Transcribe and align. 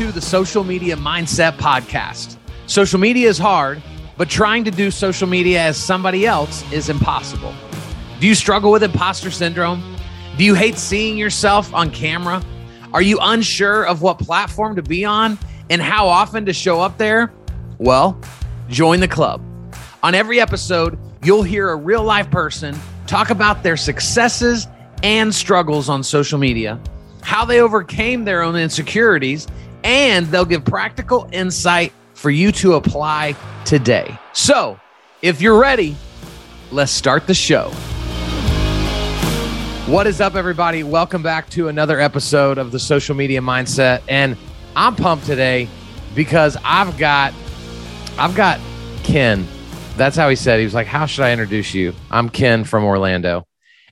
to 0.00 0.10
the 0.10 0.20
Social 0.22 0.64
Media 0.64 0.96
Mindset 0.96 1.58
Podcast. 1.58 2.38
Social 2.64 2.98
media 2.98 3.28
is 3.28 3.36
hard, 3.36 3.82
but 4.16 4.30
trying 4.30 4.64
to 4.64 4.70
do 4.70 4.90
social 4.90 5.28
media 5.28 5.60
as 5.60 5.76
somebody 5.76 6.26
else 6.26 6.64
is 6.72 6.88
impossible. 6.88 7.52
Do 8.18 8.26
you 8.26 8.34
struggle 8.34 8.72
with 8.72 8.82
imposter 8.82 9.30
syndrome? 9.30 9.94
Do 10.38 10.44
you 10.44 10.54
hate 10.54 10.78
seeing 10.78 11.18
yourself 11.18 11.74
on 11.74 11.90
camera? 11.90 12.42
Are 12.94 13.02
you 13.02 13.18
unsure 13.20 13.86
of 13.86 14.00
what 14.00 14.18
platform 14.18 14.74
to 14.76 14.82
be 14.82 15.04
on 15.04 15.38
and 15.68 15.82
how 15.82 16.08
often 16.08 16.46
to 16.46 16.54
show 16.54 16.80
up 16.80 16.96
there? 16.96 17.30
Well, 17.76 18.18
join 18.70 19.00
the 19.00 19.08
club. 19.08 19.42
On 20.02 20.14
every 20.14 20.40
episode, 20.40 20.98
you'll 21.22 21.42
hear 21.42 21.68
a 21.68 21.76
real 21.76 22.04
life 22.04 22.30
person 22.30 22.74
talk 23.06 23.28
about 23.28 23.62
their 23.62 23.76
successes 23.76 24.66
and 25.02 25.34
struggles 25.34 25.90
on 25.90 26.02
social 26.02 26.38
media 26.38 26.80
how 27.22 27.44
they 27.44 27.60
overcame 27.60 28.24
their 28.24 28.42
own 28.42 28.56
insecurities, 28.56 29.46
and 29.84 30.26
they'll 30.26 30.44
give 30.44 30.64
practical 30.64 31.28
insight 31.32 31.92
for 32.14 32.30
you 32.30 32.52
to 32.52 32.74
apply 32.74 33.34
today. 33.64 34.18
So, 34.32 34.78
if 35.22 35.40
you're 35.40 35.58
ready, 35.58 35.96
let's 36.70 36.92
start 36.92 37.26
the 37.26 37.34
show. 37.34 37.70
What 39.86 40.06
is 40.06 40.20
up, 40.20 40.34
everybody? 40.34 40.82
Welcome 40.82 41.22
back 41.22 41.50
to 41.50 41.68
another 41.68 41.98
episode 41.98 42.58
of 42.58 42.70
the 42.70 42.78
Social 42.78 43.14
Media 43.14 43.40
Mindset. 43.40 44.02
And 44.08 44.36
I'm 44.76 44.94
pumped 44.94 45.26
today 45.26 45.68
because 46.14 46.56
I've 46.64 46.96
got 46.96 47.34
I've 48.18 48.34
got 48.34 48.60
Ken. 49.02 49.46
That's 49.96 50.16
how 50.16 50.28
he 50.28 50.36
said. 50.36 50.58
He 50.58 50.64
was 50.64 50.74
like, 50.74 50.86
How 50.86 51.06
should 51.06 51.24
I 51.24 51.32
introduce 51.32 51.74
you? 51.74 51.94
I'm 52.10 52.28
Ken 52.28 52.64
from 52.64 52.84
Orlando. 52.84 53.46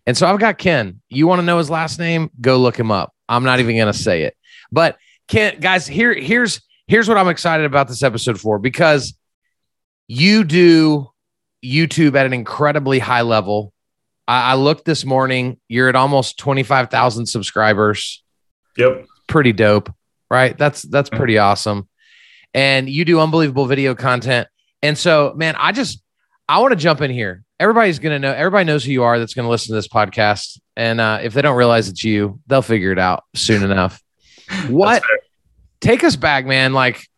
And 0.06 0.16
so 0.16 0.26
I've 0.26 0.38
got 0.38 0.56
Ken. 0.58 1.00
You 1.08 1.26
want 1.26 1.40
to 1.40 1.44
know 1.44 1.58
his 1.58 1.68
last 1.68 1.98
name? 1.98 2.30
Go 2.40 2.58
look 2.58 2.78
him 2.78 2.90
up. 2.90 3.12
I'm 3.28 3.44
not 3.44 3.60
even 3.60 3.76
going 3.76 3.92
to 3.92 3.98
say 3.98 4.22
it. 4.22 4.36
But 4.70 4.98
Ken, 5.28 5.60
guys, 5.60 5.86
here 5.86 6.14
here's 6.14 6.60
here's 6.86 7.08
what 7.08 7.18
I'm 7.18 7.28
excited 7.28 7.66
about 7.66 7.88
this 7.88 8.02
episode 8.02 8.40
for 8.40 8.58
because 8.58 9.14
you 10.06 10.44
do 10.44 11.08
YouTube 11.64 12.14
at 12.16 12.26
an 12.26 12.32
incredibly 12.32 12.98
high 12.98 13.22
level. 13.22 13.72
I, 14.26 14.52
I 14.52 14.54
looked 14.54 14.84
this 14.84 15.04
morning. 15.04 15.58
You're 15.68 15.88
at 15.88 15.96
almost 15.96 16.38
25,000 16.38 17.26
subscribers. 17.26 18.22
Yep. 18.76 19.06
Pretty 19.26 19.52
dope, 19.52 19.92
right? 20.30 20.56
That's 20.56 20.82
that's 20.82 21.10
pretty 21.10 21.38
awesome. 21.38 21.88
And 22.54 22.88
you 22.88 23.04
do 23.04 23.20
unbelievable 23.20 23.66
video 23.66 23.94
content. 23.94 24.48
And 24.82 24.96
so, 24.96 25.34
man, 25.36 25.54
I 25.58 25.72
just 25.72 26.02
I 26.48 26.60
want 26.60 26.72
to 26.72 26.76
jump 26.76 27.02
in 27.02 27.10
here 27.10 27.44
everybody's 27.60 27.98
going 27.98 28.12
to 28.12 28.18
know, 28.18 28.32
everybody 28.32 28.64
knows 28.64 28.84
who 28.84 28.92
you 28.92 29.02
are 29.02 29.18
that's 29.18 29.34
going 29.34 29.44
to 29.44 29.50
listen 29.50 29.68
to 29.68 29.74
this 29.74 29.88
podcast. 29.88 30.58
And 30.76 31.00
uh, 31.00 31.20
if 31.22 31.34
they 31.34 31.42
don't 31.42 31.56
realize 31.56 31.88
it's 31.88 32.04
you, 32.04 32.40
they'll 32.46 32.62
figure 32.62 32.92
it 32.92 32.98
out 32.98 33.24
soon 33.34 33.62
enough. 33.62 34.02
What, 34.68 35.02
take 35.80 36.04
us 36.04 36.16
back, 36.16 36.46
man. 36.46 36.72
Like, 36.72 37.08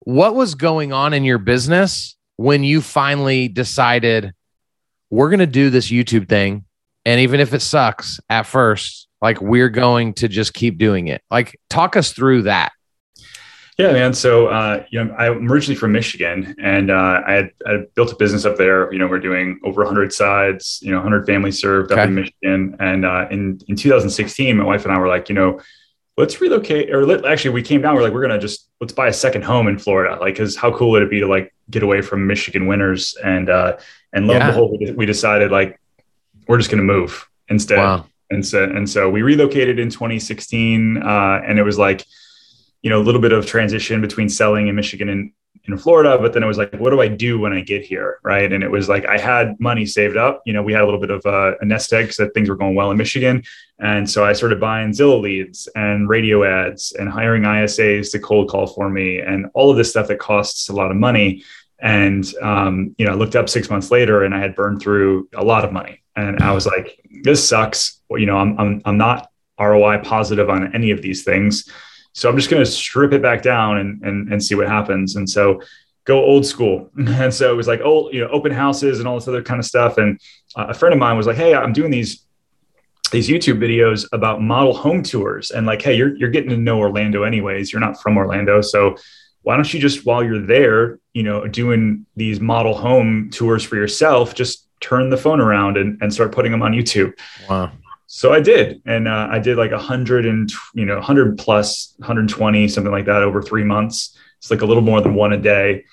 what 0.00 0.34
was 0.34 0.54
going 0.54 0.92
on 0.92 1.12
in 1.12 1.24
your 1.24 1.38
business 1.38 2.16
when 2.36 2.64
you 2.64 2.80
finally 2.80 3.48
decided 3.48 4.32
we're 5.10 5.28
going 5.28 5.40
to 5.40 5.46
do 5.46 5.70
this 5.70 5.90
YouTube 5.90 6.28
thing? 6.28 6.64
And 7.04 7.20
even 7.20 7.40
if 7.40 7.54
it 7.54 7.62
sucks 7.62 8.20
at 8.28 8.46
first, 8.46 9.08
like, 9.20 9.40
we're 9.40 9.68
going 9.68 10.14
to 10.14 10.28
just 10.28 10.54
keep 10.54 10.78
doing 10.78 11.08
it. 11.08 11.22
Like, 11.30 11.58
talk 11.68 11.96
us 11.96 12.12
through 12.12 12.42
that. 12.42 12.72
Yeah, 13.80 13.92
man. 13.92 14.12
So, 14.12 14.48
uh, 14.48 14.84
you 14.90 15.02
know, 15.02 15.14
I'm 15.14 15.50
originally 15.50 15.74
from 15.78 15.92
Michigan, 15.92 16.54
and 16.60 16.90
uh, 16.90 17.22
I, 17.26 17.32
had, 17.32 17.50
I 17.66 17.78
built 17.94 18.12
a 18.12 18.16
business 18.16 18.44
up 18.44 18.58
there. 18.58 18.92
You 18.92 18.98
know, 18.98 19.06
we're 19.06 19.20
doing 19.20 19.58
over 19.64 19.82
100 19.82 20.12
sides, 20.12 20.80
you 20.82 20.90
know, 20.90 20.98
100 20.98 21.24
families 21.24 21.58
served 21.58 21.90
okay. 21.90 22.02
up 22.02 22.08
in 22.08 22.14
Michigan. 22.14 22.76
And 22.78 23.06
uh, 23.06 23.26
in 23.30 23.58
in 23.68 23.76
2016, 23.76 24.56
my 24.56 24.64
wife 24.64 24.84
and 24.84 24.92
I 24.92 24.98
were 24.98 25.08
like, 25.08 25.30
you 25.30 25.34
know, 25.34 25.60
let's 26.16 26.40
relocate, 26.40 26.92
or 26.92 27.04
let, 27.06 27.24
actually, 27.24 27.52
we 27.52 27.62
came 27.62 27.82
down. 27.82 27.94
We're 27.94 28.02
like, 28.02 28.12
we're 28.12 28.22
gonna 28.22 28.38
just 28.38 28.68
let's 28.80 28.92
buy 28.92 29.08
a 29.08 29.12
second 29.12 29.42
home 29.42 29.68
in 29.68 29.78
Florida. 29.78 30.18
Like, 30.20 30.34
because 30.34 30.56
how 30.56 30.72
cool 30.72 30.90
would 30.90 31.02
it 31.02 31.10
be 31.10 31.20
to 31.20 31.26
like 31.26 31.54
get 31.70 31.82
away 31.82 32.02
from 32.02 32.26
Michigan 32.26 32.66
winters? 32.66 33.16
And 33.22 33.48
uh, 33.48 33.78
and 34.12 34.26
lo 34.26 34.34
yeah. 34.34 34.46
and 34.46 34.54
behold, 34.54 34.96
we 34.96 35.06
decided 35.06 35.50
like 35.50 35.80
we're 36.46 36.58
just 36.58 36.70
gonna 36.70 36.82
move 36.82 37.28
instead. 37.48 37.78
Wow. 37.78 38.06
And 38.30 38.46
so 38.46 38.64
and 38.64 38.88
so 38.88 39.10
we 39.10 39.22
relocated 39.22 39.78
in 39.78 39.90
2016, 39.90 40.98
uh, 40.98 41.40
and 41.44 41.58
it 41.58 41.62
was 41.62 41.78
like 41.78 42.04
you 42.82 42.90
know, 42.90 43.00
a 43.00 43.04
little 43.04 43.20
bit 43.20 43.32
of 43.32 43.46
transition 43.46 44.00
between 44.00 44.28
selling 44.28 44.68
in 44.68 44.74
Michigan 44.74 45.08
and 45.08 45.32
in 45.66 45.76
Florida, 45.76 46.18
but 46.18 46.32
then 46.32 46.42
it 46.42 46.46
was 46.46 46.58
like, 46.58 46.74
what 46.74 46.90
do 46.90 47.00
I 47.00 47.08
do 47.08 47.38
when 47.38 47.52
I 47.52 47.60
get 47.60 47.84
here? 47.84 48.18
Right. 48.22 48.50
And 48.50 48.64
it 48.64 48.70
was 48.70 48.88
like, 48.88 49.04
I 49.06 49.18
had 49.18 49.58
money 49.60 49.86
saved 49.86 50.16
up, 50.16 50.42
you 50.46 50.52
know, 50.52 50.62
we 50.62 50.72
had 50.72 50.82
a 50.82 50.84
little 50.84 51.00
bit 51.00 51.10
of 51.10 51.24
a, 51.26 51.56
a 51.60 51.64
nest 51.64 51.92
egg 51.92 52.08
because 52.08 52.30
things 52.32 52.48
were 52.48 52.56
going 52.56 52.74
well 52.74 52.90
in 52.90 52.96
Michigan. 52.96 53.42
And 53.78 54.08
so 54.08 54.24
I 54.24 54.32
started 54.32 54.60
buying 54.60 54.90
Zillow 54.90 55.20
leads 55.20 55.68
and 55.74 56.08
radio 56.08 56.44
ads 56.44 56.92
and 56.92 57.08
hiring 57.08 57.42
ISAs 57.42 58.10
to 58.12 58.18
cold 58.18 58.48
call 58.48 58.66
for 58.66 58.90
me 58.90 59.18
and 59.18 59.46
all 59.54 59.70
of 59.70 59.76
this 59.76 59.90
stuff 59.90 60.08
that 60.08 60.18
costs 60.18 60.68
a 60.68 60.72
lot 60.72 60.90
of 60.90 60.96
money. 60.96 61.42
And, 61.78 62.26
um, 62.42 62.94
you 62.98 63.06
know, 63.06 63.12
I 63.12 63.14
looked 63.14 63.36
up 63.36 63.48
six 63.48 63.70
months 63.70 63.90
later 63.90 64.24
and 64.24 64.34
I 64.34 64.40
had 64.40 64.54
burned 64.54 64.82
through 64.82 65.28
a 65.34 65.44
lot 65.44 65.64
of 65.64 65.72
money. 65.72 66.02
And 66.16 66.40
I 66.40 66.52
was 66.52 66.66
like, 66.66 67.00
this 67.22 67.46
sucks. 67.46 68.00
You 68.10 68.26
know, 68.26 68.36
I'm, 68.36 68.58
I'm, 68.58 68.82
I'm 68.84 68.98
not 68.98 69.30
ROI 69.58 70.00
positive 70.02 70.50
on 70.50 70.74
any 70.74 70.90
of 70.90 71.00
these 71.00 71.24
things. 71.24 71.70
So 72.12 72.28
I'm 72.28 72.36
just 72.36 72.50
going 72.50 72.64
to 72.64 72.70
strip 72.70 73.12
it 73.12 73.22
back 73.22 73.42
down 73.42 73.78
and, 73.78 74.02
and, 74.02 74.32
and 74.32 74.42
see 74.42 74.54
what 74.54 74.68
happens. 74.68 75.16
And 75.16 75.28
so 75.28 75.60
go 76.04 76.22
old 76.24 76.44
school. 76.44 76.90
And 76.98 77.32
so 77.32 77.52
it 77.52 77.56
was 77.56 77.68
like, 77.68 77.80
oh, 77.84 78.10
you 78.10 78.20
know, 78.20 78.28
open 78.28 78.52
houses 78.52 78.98
and 78.98 79.08
all 79.08 79.14
this 79.14 79.28
other 79.28 79.42
kind 79.42 79.60
of 79.60 79.66
stuff. 79.66 79.98
And 79.98 80.20
uh, 80.56 80.66
a 80.68 80.74
friend 80.74 80.92
of 80.92 80.98
mine 80.98 81.16
was 81.16 81.26
like, 81.26 81.36
Hey, 81.36 81.54
I'm 81.54 81.72
doing 81.72 81.90
these, 81.90 82.24
these 83.12 83.28
YouTube 83.28 83.58
videos 83.58 84.06
about 84.12 84.40
model 84.40 84.74
home 84.74 85.02
tours 85.02 85.50
and 85.50 85.66
like, 85.66 85.82
Hey, 85.82 85.94
you're, 85.94 86.16
you're 86.16 86.30
getting 86.30 86.50
to 86.50 86.56
know 86.56 86.78
Orlando 86.78 87.22
anyways. 87.22 87.72
You're 87.72 87.80
not 87.80 88.00
from 88.00 88.16
Orlando. 88.16 88.60
So 88.60 88.96
why 89.42 89.56
don't 89.56 89.72
you 89.72 89.80
just, 89.80 90.04
while 90.04 90.22
you're 90.22 90.44
there, 90.44 90.98
you 91.14 91.22
know, 91.22 91.46
doing 91.46 92.06
these 92.16 92.40
model 92.40 92.74
home 92.76 93.30
tours 93.30 93.64
for 93.64 93.76
yourself, 93.76 94.34
just 94.34 94.66
turn 94.80 95.10
the 95.10 95.16
phone 95.16 95.40
around 95.40 95.76
and, 95.76 95.98
and 96.02 96.12
start 96.12 96.32
putting 96.32 96.52
them 96.52 96.62
on 96.62 96.72
YouTube. 96.72 97.12
Wow. 97.48 97.72
So 98.12 98.32
I 98.32 98.40
did, 98.40 98.82
and 98.86 99.06
uh, 99.06 99.28
I 99.30 99.38
did 99.38 99.56
like 99.56 99.70
a 99.70 99.78
hundred 99.78 100.26
and 100.26 100.50
you 100.74 100.84
know, 100.84 101.00
hundred 101.00 101.38
plus, 101.38 101.94
120, 101.98 102.66
something 102.66 102.90
like 102.90 103.04
that, 103.04 103.22
over 103.22 103.40
three 103.40 103.62
months. 103.62 104.18
It's 104.38 104.50
like 104.50 104.62
a 104.62 104.66
little 104.66 104.82
more 104.82 105.00
than 105.00 105.14
one 105.14 105.32
a 105.32 105.36
day, 105.36 105.84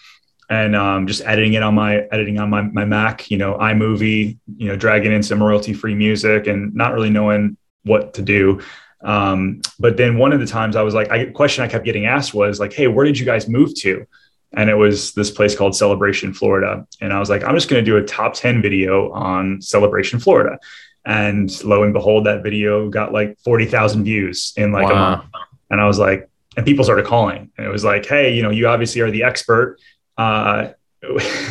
and 0.49 0.75
um, 0.75 1.05
just 1.05 1.21
editing 1.21 1.53
it 1.53 1.61
on 1.61 1.75
my 1.75 1.97
editing 2.11 2.39
on 2.39 2.49
my 2.49 2.63
my 2.63 2.85
Mac, 2.85 3.29
you 3.29 3.37
know, 3.37 3.53
iMovie, 3.59 4.39
you 4.57 4.67
know, 4.67 4.75
dragging 4.75 5.11
in 5.11 5.21
some 5.21 5.43
royalty 5.43 5.73
free 5.73 5.93
music, 5.93 6.47
and 6.47 6.73
not 6.73 6.95
really 6.95 7.11
knowing 7.11 7.55
what 7.83 8.15
to 8.15 8.23
do. 8.23 8.61
Um, 9.01 9.61
but 9.77 9.95
then 9.95 10.17
one 10.17 10.33
of 10.33 10.39
the 10.39 10.47
times 10.47 10.75
I 10.75 10.81
was 10.81 10.95
like, 10.95 11.11
I 11.11 11.25
question 11.25 11.63
I 11.63 11.67
kept 11.67 11.85
getting 11.85 12.07
asked 12.07 12.33
was 12.33 12.59
like, 12.59 12.73
"Hey, 12.73 12.87
where 12.87 13.05
did 13.05 13.19
you 13.19 13.27
guys 13.27 13.47
move 13.47 13.75
to?" 13.81 14.07
And 14.53 14.71
it 14.71 14.75
was 14.75 15.13
this 15.13 15.29
place 15.29 15.55
called 15.55 15.75
Celebration, 15.75 16.33
Florida. 16.33 16.87
And 16.99 17.13
I 17.13 17.19
was 17.19 17.29
like, 17.29 17.43
I'm 17.43 17.53
just 17.53 17.69
going 17.69 17.83
to 17.83 17.85
do 17.85 17.97
a 17.97 18.03
top 18.03 18.33
10 18.33 18.61
video 18.61 19.11
on 19.11 19.61
Celebration, 19.61 20.19
Florida 20.19 20.57
and 21.05 21.63
lo 21.63 21.83
and 21.83 21.93
behold, 21.93 22.25
that 22.25 22.43
video 22.43 22.89
got 22.89 23.13
like 23.13 23.37
40,000 23.39 24.03
views 24.03 24.53
in 24.57 24.71
like 24.71 24.85
wow. 24.85 24.91
a 24.91 25.17
month. 25.17 25.25
And 25.69 25.81
I 25.81 25.87
was 25.87 25.99
like, 25.99 26.29
and 26.55 26.65
people 26.65 26.83
started 26.83 27.05
calling 27.05 27.51
and 27.57 27.67
it 27.67 27.69
was 27.69 27.83
like, 27.83 28.05
Hey, 28.05 28.33
you 28.33 28.41
know, 28.41 28.49
you 28.49 28.67
obviously 28.67 29.01
are 29.01 29.11
the 29.11 29.23
expert. 29.23 29.79
Uh, 30.17 30.69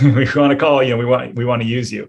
we 0.03 0.29
want 0.35 0.51
to 0.51 0.57
call, 0.57 0.83
you 0.83 0.91
know, 0.91 0.97
we 0.97 1.07
want, 1.07 1.35
we 1.37 1.45
want 1.45 1.63
to 1.63 1.69
use 1.69 1.93
you. 1.93 2.09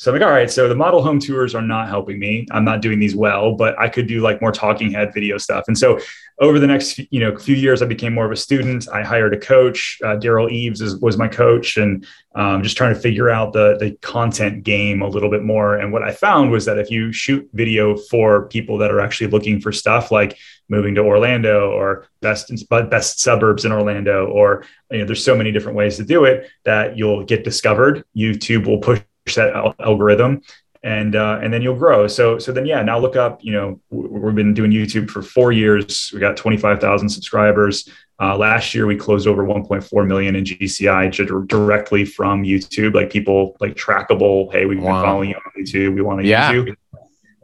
So 0.00 0.10
I'm 0.10 0.18
like, 0.18 0.26
all 0.26 0.32
right, 0.32 0.50
so 0.50 0.66
the 0.66 0.74
model 0.74 1.02
home 1.02 1.20
tours 1.20 1.54
are 1.54 1.60
not 1.60 1.90
helping 1.90 2.18
me. 2.18 2.46
I'm 2.52 2.64
not 2.64 2.80
doing 2.80 2.98
these 2.98 3.14
well, 3.14 3.54
but 3.54 3.78
I 3.78 3.90
could 3.90 4.06
do 4.06 4.22
like 4.22 4.40
more 4.40 4.50
talking 4.50 4.90
head 4.90 5.12
video 5.12 5.36
stuff. 5.36 5.64
And 5.68 5.76
so 5.76 6.00
over 6.40 6.58
the 6.58 6.66
next 6.66 6.98
you 7.10 7.20
know 7.20 7.36
few 7.36 7.54
years, 7.54 7.82
I 7.82 7.84
became 7.84 8.14
more 8.14 8.24
of 8.24 8.32
a 8.32 8.36
student. 8.36 8.88
I 8.88 9.02
hired 9.02 9.34
a 9.34 9.38
coach. 9.38 9.98
Uh, 10.02 10.16
Derral 10.16 10.50
Eves 10.50 10.80
is, 10.80 10.96
was 11.02 11.18
my 11.18 11.28
coach, 11.28 11.76
and 11.76 12.06
um, 12.34 12.62
just 12.62 12.78
trying 12.78 12.94
to 12.94 12.98
figure 12.98 13.28
out 13.28 13.52
the 13.52 13.76
the 13.78 13.90
content 14.00 14.64
game 14.64 15.02
a 15.02 15.06
little 15.06 15.30
bit 15.30 15.42
more. 15.42 15.76
And 15.76 15.92
what 15.92 16.02
I 16.02 16.12
found 16.12 16.50
was 16.50 16.64
that 16.64 16.78
if 16.78 16.90
you 16.90 17.12
shoot 17.12 17.46
video 17.52 17.94
for 17.94 18.46
people 18.46 18.78
that 18.78 18.90
are 18.90 19.00
actually 19.00 19.26
looking 19.26 19.60
for 19.60 19.70
stuff 19.70 20.10
like 20.10 20.38
moving 20.70 20.94
to 20.94 21.02
Orlando 21.02 21.72
or 21.72 22.06
best 22.22 22.50
best 22.70 23.20
suburbs 23.20 23.66
in 23.66 23.72
Orlando, 23.72 24.28
or 24.28 24.64
you 24.90 25.00
know, 25.00 25.04
there's 25.04 25.22
so 25.22 25.36
many 25.36 25.52
different 25.52 25.76
ways 25.76 25.98
to 25.98 26.04
do 26.04 26.24
it 26.24 26.48
that 26.64 26.96
you'll 26.96 27.22
get 27.22 27.44
discovered. 27.44 28.02
YouTube 28.16 28.66
will 28.66 28.78
push 28.78 29.02
that 29.26 29.74
algorithm 29.80 30.42
and 30.82 31.14
uh, 31.14 31.38
and 31.42 31.52
then 31.52 31.62
you'll 31.62 31.76
grow. 31.76 32.06
So 32.06 32.38
so 32.38 32.52
then 32.52 32.64
yeah, 32.64 32.82
now 32.82 32.98
look 32.98 33.16
up. 33.16 33.44
You 33.44 33.52
know, 33.52 33.80
we've 33.90 34.34
been 34.34 34.54
doing 34.54 34.70
YouTube 34.70 35.10
for 35.10 35.22
four 35.22 35.52
years. 35.52 36.10
We 36.12 36.20
got 36.20 36.36
twenty 36.36 36.56
five 36.56 36.80
thousand 36.80 37.08
subscribers. 37.08 37.88
Uh, 38.18 38.36
last 38.36 38.74
year 38.74 38.86
we 38.86 38.94
closed 38.96 39.26
over 39.26 39.42
1.4 39.42 40.06
million 40.06 40.36
in 40.36 40.44
GCI 40.44 41.48
directly 41.48 42.04
from 42.04 42.42
YouTube. 42.42 42.92
Like 42.92 43.08
people 43.08 43.56
like 43.60 43.74
trackable. 43.76 44.52
Hey, 44.52 44.66
we've 44.66 44.78
wow. 44.78 44.96
been 44.96 45.04
following 45.08 45.30
you 45.30 45.36
on 45.36 45.52
YouTube. 45.58 45.94
We 45.94 46.02
want 46.02 46.20
to 46.20 46.26
yeah. 46.26 46.52
use 46.52 46.66
you. 46.66 46.76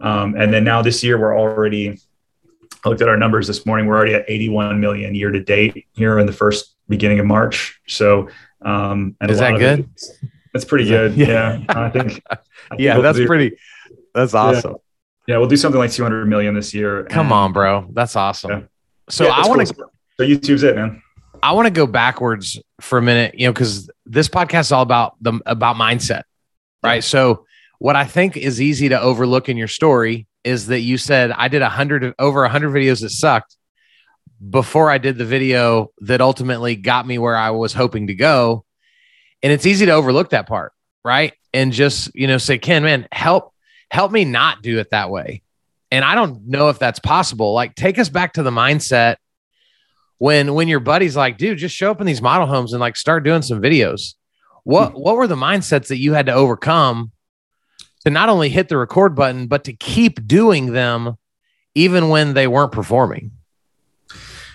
Um, 0.06 0.34
and 0.36 0.52
then 0.52 0.64
now 0.64 0.82
this 0.82 1.02
year 1.02 1.18
we're 1.18 1.36
already. 1.38 1.98
I 2.84 2.88
looked 2.90 3.00
at 3.00 3.08
our 3.08 3.16
numbers 3.16 3.46
this 3.46 3.64
morning. 3.64 3.86
We're 3.86 3.96
already 3.96 4.14
at 4.14 4.26
81 4.28 4.78
million 4.78 5.14
year 5.14 5.30
to 5.30 5.42
date 5.42 5.86
here 5.94 6.18
in 6.18 6.26
the 6.26 6.32
first 6.32 6.76
beginning 6.88 7.20
of 7.20 7.26
March. 7.26 7.80
So 7.88 8.28
um, 8.60 9.16
and 9.20 9.30
is 9.30 9.38
that 9.38 9.58
good? 9.58 9.80
It, 9.80 10.30
that's 10.56 10.64
pretty 10.64 10.86
good. 10.86 11.12
Yeah. 11.16 11.58
yeah. 11.58 11.64
I 11.68 11.90
think. 11.90 12.22
I 12.30 12.36
think 12.36 12.46
yeah, 12.78 12.98
that's 12.98 13.18
do, 13.18 13.26
pretty. 13.26 13.56
That's 14.14 14.32
awesome. 14.32 14.72
Yeah. 15.26 15.34
yeah. 15.34 15.38
we'll 15.38 15.48
do 15.48 15.56
something 15.56 15.78
like 15.78 15.92
200 15.92 16.26
million 16.26 16.54
this 16.54 16.72
year. 16.72 17.04
Come 17.04 17.32
on, 17.32 17.52
bro. 17.52 17.88
That's 17.92 18.16
awesome. 18.16 18.50
Yeah. 18.50 18.60
So 19.10 19.26
I 19.26 19.46
want 19.46 19.66
to. 19.66 19.74
Cool. 19.74 19.92
So 20.18 20.26
YouTube's 20.26 20.62
it, 20.62 20.76
man. 20.76 21.02
I 21.42 21.52
want 21.52 21.66
to 21.66 21.70
go 21.70 21.86
backwards 21.86 22.58
for 22.80 22.98
a 22.98 23.02
minute, 23.02 23.38
you 23.38 23.46
know, 23.46 23.52
because 23.52 23.90
this 24.06 24.28
podcast 24.28 24.60
is 24.60 24.72
all 24.72 24.82
about 24.82 25.16
the 25.20 25.38
about 25.44 25.76
mindset, 25.76 26.22
right? 26.82 27.04
So 27.04 27.46
what 27.78 27.94
I 27.94 28.04
think 28.04 28.36
is 28.36 28.60
easy 28.60 28.88
to 28.88 29.00
overlook 29.00 29.48
in 29.50 29.58
your 29.58 29.68
story 29.68 30.26
is 30.44 30.68
that 30.68 30.80
you 30.80 30.96
said 30.96 31.30
I 31.32 31.48
did 31.48 31.60
a 31.60 31.68
hundred 31.68 32.14
over 32.18 32.44
a 32.44 32.48
hundred 32.48 32.70
videos 32.70 33.02
that 33.02 33.10
sucked 33.10 33.56
before 34.48 34.90
I 34.90 34.98
did 34.98 35.18
the 35.18 35.24
video 35.24 35.92
that 36.00 36.20
ultimately 36.20 36.76
got 36.76 37.06
me 37.06 37.18
where 37.18 37.36
I 37.36 37.50
was 37.50 37.74
hoping 37.74 38.06
to 38.06 38.14
go. 38.14 38.64
And 39.42 39.52
it's 39.52 39.66
easy 39.66 39.86
to 39.86 39.92
overlook 39.92 40.30
that 40.30 40.46
part, 40.46 40.72
right? 41.04 41.34
And 41.52 41.72
just, 41.72 42.14
you 42.14 42.26
know, 42.26 42.38
say, 42.38 42.58
Ken, 42.58 42.82
man, 42.82 43.06
help, 43.12 43.52
help 43.90 44.12
me 44.12 44.24
not 44.24 44.62
do 44.62 44.78
it 44.78 44.90
that 44.90 45.10
way. 45.10 45.42
And 45.90 46.04
I 46.04 46.14
don't 46.14 46.46
know 46.46 46.68
if 46.68 46.78
that's 46.78 46.98
possible. 46.98 47.52
Like, 47.52 47.74
take 47.74 47.98
us 47.98 48.08
back 48.08 48.34
to 48.34 48.42
the 48.42 48.50
mindset 48.50 49.16
when 50.18 50.54
when 50.54 50.68
your 50.68 50.80
buddy's 50.80 51.16
like, 51.16 51.38
dude, 51.38 51.58
just 51.58 51.76
show 51.76 51.90
up 51.90 52.00
in 52.00 52.06
these 52.06 52.22
model 52.22 52.46
homes 52.46 52.72
and 52.72 52.80
like 52.80 52.96
start 52.96 53.24
doing 53.24 53.42
some 53.42 53.60
videos. 53.60 54.14
What 54.64 54.92
hmm. 54.92 54.98
what 54.98 55.16
were 55.16 55.26
the 55.26 55.36
mindsets 55.36 55.88
that 55.88 55.98
you 55.98 56.14
had 56.14 56.26
to 56.26 56.32
overcome 56.32 57.12
to 58.04 58.10
not 58.10 58.28
only 58.28 58.48
hit 58.48 58.68
the 58.68 58.76
record 58.76 59.14
button, 59.14 59.46
but 59.46 59.64
to 59.64 59.72
keep 59.72 60.26
doing 60.26 60.72
them 60.72 61.16
even 61.74 62.08
when 62.08 62.34
they 62.34 62.46
weren't 62.46 62.72
performing? 62.72 63.32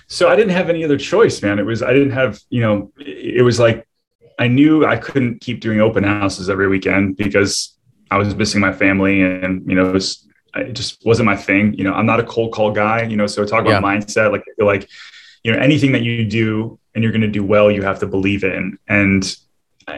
So 0.07 0.27
I 0.27 0.35
didn't 0.35 0.51
have 0.51 0.69
any 0.69 0.83
other 0.83 0.97
choice, 0.97 1.41
man. 1.41 1.59
It 1.59 1.65
was 1.65 1.81
I 1.81 1.93
didn't 1.93 2.11
have, 2.11 2.39
you 2.49 2.61
know, 2.61 2.91
it 2.97 3.43
was 3.45 3.59
like 3.59 3.87
I 4.41 4.47
knew 4.47 4.87
I 4.87 4.97
couldn't 4.97 5.39
keep 5.39 5.59
doing 5.59 5.81
open 5.81 6.03
houses 6.03 6.49
every 6.49 6.67
weekend 6.67 7.15
because 7.15 7.77
I 8.09 8.17
was 8.17 8.33
missing 8.33 8.59
my 8.59 8.73
family 8.73 9.21
and 9.21 9.63
you 9.69 9.75
know 9.75 9.87
it 9.87 9.93
was 9.93 10.27
it 10.55 10.73
just 10.73 11.05
wasn't 11.05 11.27
my 11.27 11.35
thing. 11.35 11.75
You 11.75 11.83
know, 11.83 11.93
I'm 11.93 12.07
not 12.07 12.19
a 12.19 12.23
cold 12.23 12.51
call 12.51 12.71
guy, 12.71 13.03
you 13.03 13.15
know, 13.15 13.27
so 13.27 13.45
talk 13.45 13.61
about 13.61 13.83
yeah. 13.83 13.87
mindset 13.87 14.31
like 14.31 14.41
I 14.41 14.51
feel 14.57 14.65
like 14.65 14.89
you 15.43 15.53
know 15.53 15.59
anything 15.59 15.91
that 15.91 16.01
you 16.01 16.25
do 16.25 16.79
and 16.95 17.03
you're 17.03 17.13
going 17.13 17.21
to 17.21 17.27
do 17.27 17.43
well 17.43 17.69
you 17.69 17.83
have 17.83 17.99
to 17.99 18.07
believe 18.07 18.43
in. 18.43 18.79
And 18.87 19.23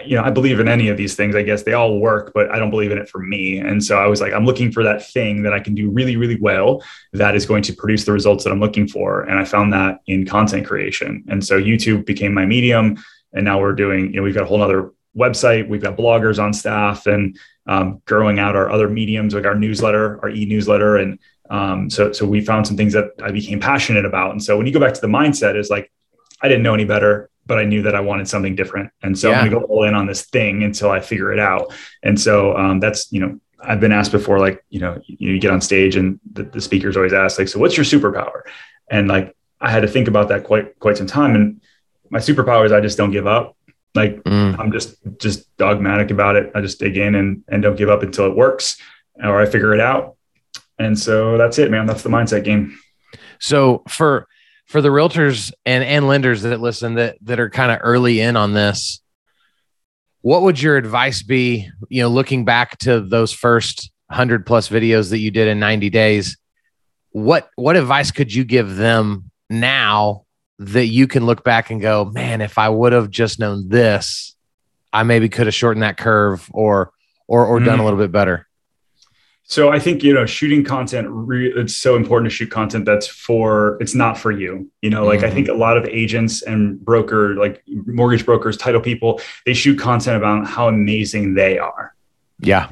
you 0.05 0.15
know 0.17 0.23
i 0.23 0.29
believe 0.31 0.59
in 0.59 0.67
any 0.67 0.87
of 0.87 0.97
these 0.97 1.15
things 1.15 1.35
i 1.35 1.43
guess. 1.43 1.63
They 1.63 1.73
all 1.73 1.99
work 1.99 2.31
but 2.33 2.49
i 2.51 2.57
don't 2.57 2.71
believe 2.71 2.91
in 2.91 2.97
it 2.97 3.07
for 3.07 3.19
me. 3.19 3.59
And 3.59 3.81
so 3.83 3.97
i 3.97 4.07
was 4.07 4.19
like 4.21 4.33
i'm 4.33 4.45
looking 4.45 4.71
for 4.71 4.83
that 4.83 5.05
thing 5.05 5.43
that 5.43 5.53
i 5.53 5.59
can 5.59 5.75
do 5.75 5.89
really 5.89 6.15
really 6.15 6.39
well 6.39 6.83
that 7.11 7.35
is 7.35 7.45
going 7.45 7.63
to 7.63 7.73
produce 7.73 8.03
the 8.03 8.11
results 8.11 8.43
that 8.43 8.51
i'm 8.51 8.59
looking 8.59 8.87
for. 8.87 9.21
And 9.21 9.39
i 9.39 9.45
found 9.45 9.71
that 9.73 9.99
in 10.07 10.25
content 10.25 10.65
creation. 10.65 11.23
And 11.29 11.45
so 11.45 11.61
youtube 11.61 12.05
became 12.05 12.33
my 12.33 12.45
medium 12.45 12.97
and 13.33 13.45
now 13.45 13.59
we're 13.59 13.73
doing 13.73 14.11
you 14.11 14.17
know 14.17 14.23
we've 14.23 14.35
got 14.35 14.43
a 14.43 14.47
whole 14.47 14.61
other 14.61 14.91
website 15.15 15.67
we've 15.67 15.81
got 15.81 15.97
bloggers 15.97 16.41
on 16.41 16.53
staff 16.53 17.07
and 17.07 17.37
um, 17.67 18.01
growing 18.05 18.39
out 18.39 18.55
our 18.55 18.69
other 18.69 18.89
mediums 18.89 19.33
like 19.33 19.45
our 19.45 19.55
newsletter 19.55 20.19
our 20.21 20.29
e-newsletter 20.29 20.97
and 20.97 21.19
um, 21.49 21.89
so, 21.89 22.11
so 22.11 22.25
we 22.25 22.41
found 22.41 22.65
some 22.65 22.77
things 22.77 22.93
that 22.93 23.11
I 23.21 23.31
became 23.31 23.59
passionate 23.59 24.05
about. 24.05 24.31
And 24.31 24.43
so 24.43 24.57
when 24.57 24.65
you 24.65 24.73
go 24.73 24.79
back 24.79 24.93
to 24.93 25.01
the 25.01 25.07
mindset 25.07 25.55
is 25.55 25.69
like, 25.69 25.91
I 26.41 26.47
didn't 26.47 26.63
know 26.63 26.73
any 26.73 26.85
better, 26.85 27.29
but 27.45 27.59
I 27.59 27.65
knew 27.65 27.83
that 27.83 27.95
I 27.95 27.99
wanted 27.99 28.27
something 28.27 28.55
different. 28.55 28.91
And 29.01 29.17
so 29.17 29.29
yeah. 29.29 29.39
I'm 29.39 29.49
going 29.49 29.61
to 29.61 29.67
go 29.67 29.73
all 29.73 29.83
in 29.83 29.93
on 29.93 30.07
this 30.07 30.23
thing 30.23 30.63
until 30.63 30.89
I 30.89 30.99
figure 30.99 31.31
it 31.31 31.39
out. 31.39 31.73
And 32.01 32.19
so 32.19 32.55
um, 32.57 32.79
that's, 32.79 33.11
you 33.11 33.19
know, 33.19 33.39
I've 33.61 33.79
been 33.79 33.91
asked 33.91 34.11
before, 34.11 34.39
like, 34.39 34.63
you 34.69 34.79
know, 34.79 34.99
you, 35.05 35.33
you 35.33 35.39
get 35.39 35.51
on 35.51 35.61
stage 35.61 35.95
and 35.95 36.19
the, 36.31 36.43
the 36.43 36.59
speakers 36.59 36.97
always 36.97 37.13
ask 37.13 37.39
like, 37.39 37.47
so 37.47 37.59
what's 37.59 37.77
your 37.77 37.85
superpower? 37.85 38.41
And 38.89 39.07
like, 39.07 39.35
I 39.61 39.71
had 39.71 39.81
to 39.81 39.87
think 39.87 40.07
about 40.07 40.29
that 40.29 40.43
quite, 40.43 40.77
quite 40.79 40.97
some 40.97 41.07
time. 41.07 41.35
And 41.35 41.61
my 42.09 42.19
superpower 42.19 42.65
is 42.65 42.71
I 42.71 42.81
just 42.81 42.97
don't 42.97 43.11
give 43.11 43.27
up. 43.27 43.55
Like 43.95 44.23
mm. 44.23 44.57
I'm 44.59 44.71
just, 44.71 44.97
just 45.19 45.55
dogmatic 45.57 46.09
about 46.11 46.35
it. 46.35 46.51
I 46.55 46.61
just 46.61 46.79
dig 46.79 46.97
in 46.97 47.15
and, 47.15 47.43
and 47.47 47.61
don't 47.61 47.75
give 47.75 47.89
up 47.89 48.01
until 48.01 48.25
it 48.25 48.35
works 48.35 48.77
or 49.23 49.39
I 49.39 49.45
figure 49.45 49.73
it 49.73 49.79
out 49.79 50.17
and 50.79 50.97
so 50.97 51.37
that's 51.37 51.57
it, 51.59 51.71
man. 51.71 51.85
That's 51.85 52.03
the 52.03 52.09
mindset 52.09 52.43
game. 52.43 52.77
So 53.39 53.83
for 53.87 54.27
for 54.65 54.81
the 54.81 54.89
realtors 54.89 55.51
and 55.65 55.83
and 55.83 56.07
lenders 56.07 56.43
that 56.43 56.59
listen 56.59 56.95
that 56.95 57.17
that 57.21 57.39
are 57.39 57.49
kind 57.49 57.71
of 57.71 57.79
early 57.81 58.19
in 58.19 58.35
on 58.35 58.53
this, 58.53 59.01
what 60.21 60.41
would 60.43 60.61
your 60.61 60.77
advice 60.77 61.23
be? 61.23 61.69
You 61.89 62.03
know, 62.03 62.09
looking 62.09 62.45
back 62.45 62.77
to 62.79 63.01
those 63.01 63.31
first 63.31 63.91
hundred 64.09 64.45
plus 64.45 64.69
videos 64.69 65.09
that 65.09 65.19
you 65.19 65.31
did 65.31 65.47
in 65.47 65.59
ninety 65.59 65.89
days, 65.89 66.37
what 67.11 67.49
what 67.55 67.75
advice 67.75 68.11
could 68.11 68.33
you 68.33 68.43
give 68.43 68.75
them 68.75 69.31
now 69.49 70.22
that 70.67 70.87
you 70.87 71.07
can 71.07 71.25
look 71.25 71.43
back 71.43 71.69
and 71.69 71.81
go, 71.81 72.05
man, 72.05 72.41
if 72.41 72.57
I 72.57 72.69
would 72.69 72.93
have 72.93 73.09
just 73.09 73.39
known 73.39 73.69
this, 73.69 74.35
I 74.91 75.03
maybe 75.03 75.29
could 75.29 75.47
have 75.47 75.55
shortened 75.55 75.83
that 75.83 75.97
curve 75.97 76.49
or 76.53 76.91
or 77.27 77.45
or 77.45 77.59
mm. 77.59 77.65
done 77.65 77.79
a 77.79 77.81
mm. 77.81 77.85
little 77.85 77.99
bit 77.99 78.11
better. 78.11 78.47
So 79.45 79.69
I 79.69 79.77
think 79.77 80.03
you 80.03 80.13
know 80.13 80.25
shooting 80.25 80.63
content. 80.63 81.07
Re- 81.09 81.53
it's 81.55 81.75
so 81.75 81.95
important 81.95 82.31
to 82.31 82.35
shoot 82.35 82.49
content 82.49 82.85
that's 82.85 83.07
for. 83.07 83.77
It's 83.81 83.93
not 83.93 84.17
for 84.17 84.31
you. 84.31 84.69
You 84.81 84.89
know, 84.89 85.05
like 85.05 85.19
mm-hmm. 85.19 85.27
I 85.27 85.31
think 85.31 85.47
a 85.47 85.53
lot 85.53 85.77
of 85.77 85.85
agents 85.85 86.41
and 86.43 86.83
broker, 86.83 87.35
like 87.35 87.61
mortgage 87.67 88.25
brokers, 88.25 88.57
title 88.57 88.81
people, 88.81 89.19
they 89.45 89.53
shoot 89.53 89.77
content 89.77 90.17
about 90.17 90.47
how 90.47 90.67
amazing 90.67 91.33
they 91.33 91.57
are. 91.57 91.93
Yeah. 92.39 92.71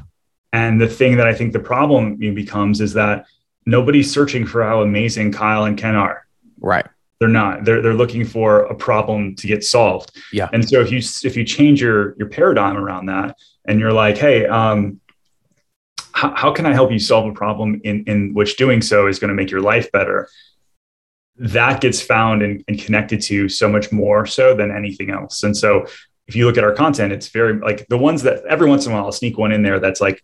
And 0.53 0.81
the 0.81 0.87
thing 0.87 1.17
that 1.17 1.27
I 1.27 1.33
think 1.33 1.53
the 1.53 1.59
problem 1.59 2.17
becomes 2.17 2.81
is 2.81 2.93
that 2.93 3.25
nobody's 3.65 4.11
searching 4.11 4.45
for 4.45 4.63
how 4.63 4.81
amazing 4.81 5.31
Kyle 5.31 5.65
and 5.65 5.77
Ken 5.77 5.95
are. 5.95 6.25
Right. 6.59 6.85
They're 7.21 7.29
not. 7.29 7.65
They're 7.65 7.83
they're 7.83 7.93
looking 7.93 8.25
for 8.25 8.61
a 8.61 8.73
problem 8.73 9.35
to 9.35 9.45
get 9.45 9.63
solved. 9.63 10.19
Yeah. 10.33 10.49
And 10.53 10.67
so 10.67 10.81
if 10.81 10.91
you 10.91 10.97
if 10.97 11.37
you 11.37 11.43
change 11.43 11.79
your 11.79 12.15
your 12.17 12.27
paradigm 12.27 12.75
around 12.75 13.05
that, 13.05 13.37
and 13.65 13.79
you're 13.79 13.93
like, 13.93 14.17
hey, 14.17 14.47
um, 14.47 14.99
how, 16.13 16.33
how 16.35 16.51
can 16.51 16.65
I 16.65 16.73
help 16.73 16.91
you 16.91 16.97
solve 16.97 17.29
a 17.29 17.31
problem 17.31 17.79
in, 17.83 18.03
in 18.05 18.33
which 18.33 18.57
doing 18.57 18.81
so 18.81 19.05
is 19.05 19.19
going 19.19 19.29
to 19.29 19.35
make 19.35 19.51
your 19.51 19.61
life 19.61 19.91
better? 19.91 20.29
That 21.37 21.79
gets 21.79 22.01
found 22.01 22.41
and, 22.41 22.63
and 22.67 22.79
connected 22.79 23.21
to 23.21 23.47
so 23.49 23.69
much 23.69 23.91
more 23.91 24.25
so 24.25 24.55
than 24.55 24.71
anything 24.71 25.11
else. 25.11 25.43
And 25.43 25.55
so 25.55 25.85
if 26.25 26.35
you 26.35 26.47
look 26.47 26.57
at 26.57 26.63
our 26.63 26.73
content, 26.73 27.13
it's 27.13 27.27
very 27.27 27.59
like 27.59 27.85
the 27.87 27.99
ones 27.99 28.23
that 28.23 28.43
every 28.49 28.67
once 28.67 28.87
in 28.87 28.93
a 28.93 28.95
while 28.95 29.05
I'll 29.05 29.11
sneak 29.11 29.37
one 29.37 29.51
in 29.51 29.61
there 29.61 29.79
that's 29.79 30.01
like 30.01 30.23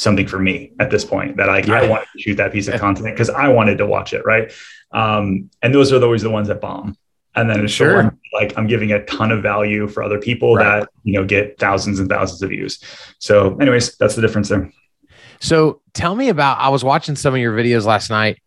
something 0.00 0.26
for 0.26 0.38
me 0.38 0.72
at 0.80 0.90
this 0.90 1.04
point 1.04 1.36
that 1.36 1.50
I, 1.50 1.58
yeah. 1.58 1.74
I 1.74 1.88
wanted 1.88 2.06
to 2.14 2.18
shoot 2.18 2.36
that 2.36 2.52
piece 2.52 2.68
of 2.68 2.80
content 2.80 3.14
because 3.14 3.28
I 3.28 3.48
wanted 3.48 3.78
to 3.78 3.86
watch 3.86 4.14
it. 4.14 4.24
Right. 4.24 4.50
Um, 4.92 5.50
and 5.62 5.74
those 5.74 5.92
are 5.92 6.02
always 6.02 6.22
the 6.22 6.30
ones 6.30 6.48
that 6.48 6.60
bomb. 6.60 6.96
And 7.36 7.48
then 7.48 7.64
it's 7.64 7.72
sure. 7.72 8.02
the 8.02 8.16
like 8.32 8.56
I'm 8.56 8.66
giving 8.66 8.92
a 8.92 9.04
ton 9.04 9.30
of 9.30 9.42
value 9.42 9.86
for 9.86 10.02
other 10.02 10.18
people 10.18 10.56
right. 10.56 10.80
that, 10.80 10.88
you 11.04 11.12
know, 11.12 11.24
get 11.24 11.58
thousands 11.58 12.00
and 12.00 12.08
thousands 12.08 12.42
of 12.42 12.48
views. 12.48 12.82
So 13.18 13.56
anyways, 13.58 13.96
that's 13.98 14.16
the 14.16 14.22
difference 14.22 14.48
there. 14.48 14.72
So 15.38 15.80
tell 15.92 16.16
me 16.16 16.28
about 16.28 16.58
I 16.58 16.70
was 16.70 16.82
watching 16.82 17.14
some 17.14 17.34
of 17.34 17.40
your 17.40 17.56
videos 17.56 17.84
last 17.84 18.10
night 18.10 18.40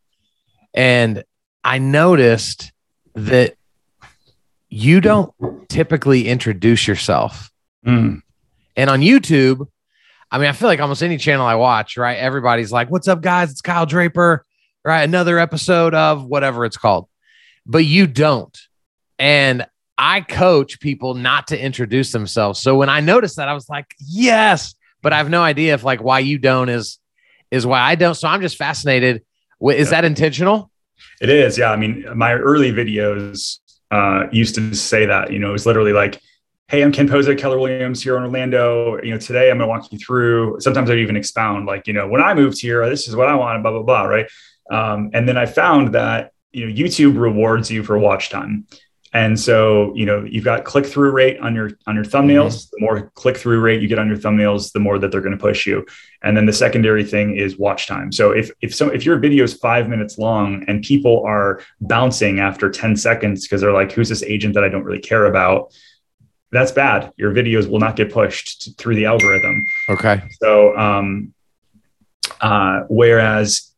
and 0.74 1.24
I 1.64 1.78
noticed 1.78 2.72
that 3.14 3.56
you 4.70 5.02
don't 5.02 5.32
typically 5.70 6.28
introduce 6.28 6.88
yourself. 6.88 7.52
Mm. 7.86 8.22
And 8.76 8.90
on 8.90 9.02
YouTube, 9.02 9.68
I 10.34 10.40
mean, 10.40 10.48
I 10.48 10.52
feel 10.54 10.68
like 10.68 10.80
almost 10.80 11.04
any 11.04 11.18
channel 11.18 11.46
I 11.46 11.54
watch, 11.54 11.96
right? 11.96 12.18
Everybody's 12.18 12.72
like, 12.72 12.90
What's 12.90 13.08
up, 13.08 13.22
guys? 13.22 13.52
It's 13.52 13.62
Kyle 13.62 13.86
Draper, 13.86 14.44
right? 14.84 15.04
Another 15.04 15.38
episode 15.38 15.94
of 15.94 16.26
whatever 16.26 16.66
it's 16.66 16.76
called. 16.76 17.08
But 17.68 17.86
you 17.86 18.08
don't. 18.08 18.58
And 19.20 19.68
I 19.96 20.22
coach 20.22 20.80
people 20.80 21.14
not 21.14 21.48
to 21.50 21.64
introduce 21.64 22.12
themselves. 22.12 22.60
So 22.60 22.76
when 22.76 22.90
I 22.90 23.00
noticed 23.00 23.36
that, 23.36 23.48
I 23.48 23.54
was 23.54 23.70
like, 23.70 23.86
Yes, 24.00 24.74
but 25.04 25.14
I 25.14 25.20
have 25.20 25.30
no 25.30 25.44
idea 25.44 25.76
if 25.76 25.84
like 25.84 26.02
why 26.02 26.18
you 26.18 26.40
don't 26.40 26.68
is 26.68 26.98
is 27.52 27.64
why 27.68 27.82
I 27.82 27.94
don't. 27.94 28.16
So 28.16 28.28
I'm 28.28 28.42
just 28.42 28.58
fascinated. 28.58 29.22
Is 29.62 29.92
that 29.92 30.04
intentional? 30.04 30.72
It 31.22 31.30
is. 31.30 31.60
Yeah. 31.60 31.70
I 31.72 31.76
mean, 31.76 32.06
my 32.16 32.34
early 32.34 32.72
videos 32.72 33.60
uh, 33.92 34.24
used 34.32 34.56
to 34.56 34.74
say 34.74 35.06
that. 35.06 35.32
You 35.32 35.38
know, 35.38 35.50
it 35.50 35.54
was 35.54 35.68
literally 35.68 35.94
like, 35.94 36.20
"Hey, 36.74 36.82
I'm 36.82 36.92
Ken 36.92 37.08
Pozek, 37.08 37.38
Keller 37.38 37.60
Williams 37.60 38.02
here 38.02 38.18
in 38.18 38.24
Orlando. 38.24 39.00
You 39.04 39.12
know, 39.12 39.20
today 39.20 39.52
I'm 39.52 39.60
going 39.60 39.68
to 39.68 39.72
walk 39.72 39.92
you 39.92 40.00
through." 40.00 40.60
Sometimes 40.60 40.90
I'd 40.90 40.98
even 40.98 41.16
expound, 41.16 41.68
like, 41.68 41.86
you 41.86 41.94
know, 41.94 42.08
when 42.08 42.20
I 42.20 42.34
moved 42.34 42.60
here, 42.60 42.90
this 42.90 43.08
is 43.08 43.16
what 43.16 43.28
I 43.28 43.36
wanted, 43.36 43.62
blah 43.62 43.74
blah 43.74 43.84
blah, 43.84 44.06
right? 44.06 44.26
Um, 44.72 45.12
and 45.14 45.30
then 45.30 45.38
I 45.38 45.46
found 45.46 45.94
that 45.94 46.32
you 46.52 46.66
know 46.66 46.74
YouTube 46.74 47.20
rewards 47.20 47.70
you 47.70 47.84
for 47.84 48.00
watch 48.00 48.32
time. 48.32 48.66
And 49.16 49.40
so, 49.40 49.94
you 49.96 50.08
know, 50.08 50.26
you've 50.28 50.44
got 50.44 50.64
click 50.64 50.88
through 50.88 51.12
rate 51.12 51.40
on 51.40 51.54
your 51.54 51.70
on 51.86 51.94
your 51.94 52.06
thumbnails. 52.06 52.56
Mm-hmm. 52.56 52.70
The 52.72 52.82
more 52.82 53.12
click 53.14 53.38
through 53.38 53.60
rate 53.60 53.80
you 53.80 53.88
get 53.88 54.00
on 54.00 54.08
your 54.08 54.18
thumbnails, 54.18 54.72
the 54.72 54.80
more 54.80 54.98
that 54.98 55.12
they're 55.12 55.22
going 55.22 55.38
to 55.38 55.42
push 55.42 55.68
you. 55.68 55.86
And 56.24 56.36
then 56.36 56.48
the 56.48 56.54
secondary 56.54 57.04
thing 57.04 57.38
is 57.38 57.60
watch 57.60 57.86
time. 57.86 58.12
So 58.12 58.32
if 58.32 58.50
if 58.62 58.74
so 58.74 58.90
if 58.90 59.06
your 59.06 59.20
video 59.20 59.44
is 59.44 59.54
5 59.54 59.90
minutes 59.90 60.18
long 60.18 60.66
and 60.68 60.82
people 60.82 61.24
are 61.28 61.62
bouncing 61.82 62.40
after 62.40 62.72
10 62.72 62.96
seconds 62.96 63.44
because 63.44 63.62
they're 63.62 63.72
like 63.72 63.92
who's 63.92 64.10
this 64.10 64.24
agent 64.24 64.56
that 64.56 64.64
I 64.64 64.70
don't 64.70 64.84
really 64.84 65.00
care 65.00 65.28
about, 65.28 65.72
that's 66.54 66.72
bad. 66.72 67.12
Your 67.18 67.32
videos 67.34 67.70
will 67.70 67.80
not 67.80 67.96
get 67.96 68.12
pushed 68.12 68.78
through 68.78 68.96
the 68.96 69.06
algorithm. 69.06 69.66
Okay. 69.90 70.22
So 70.40 70.78
um 70.78 71.34
uh 72.40 72.82
whereas 72.90 73.72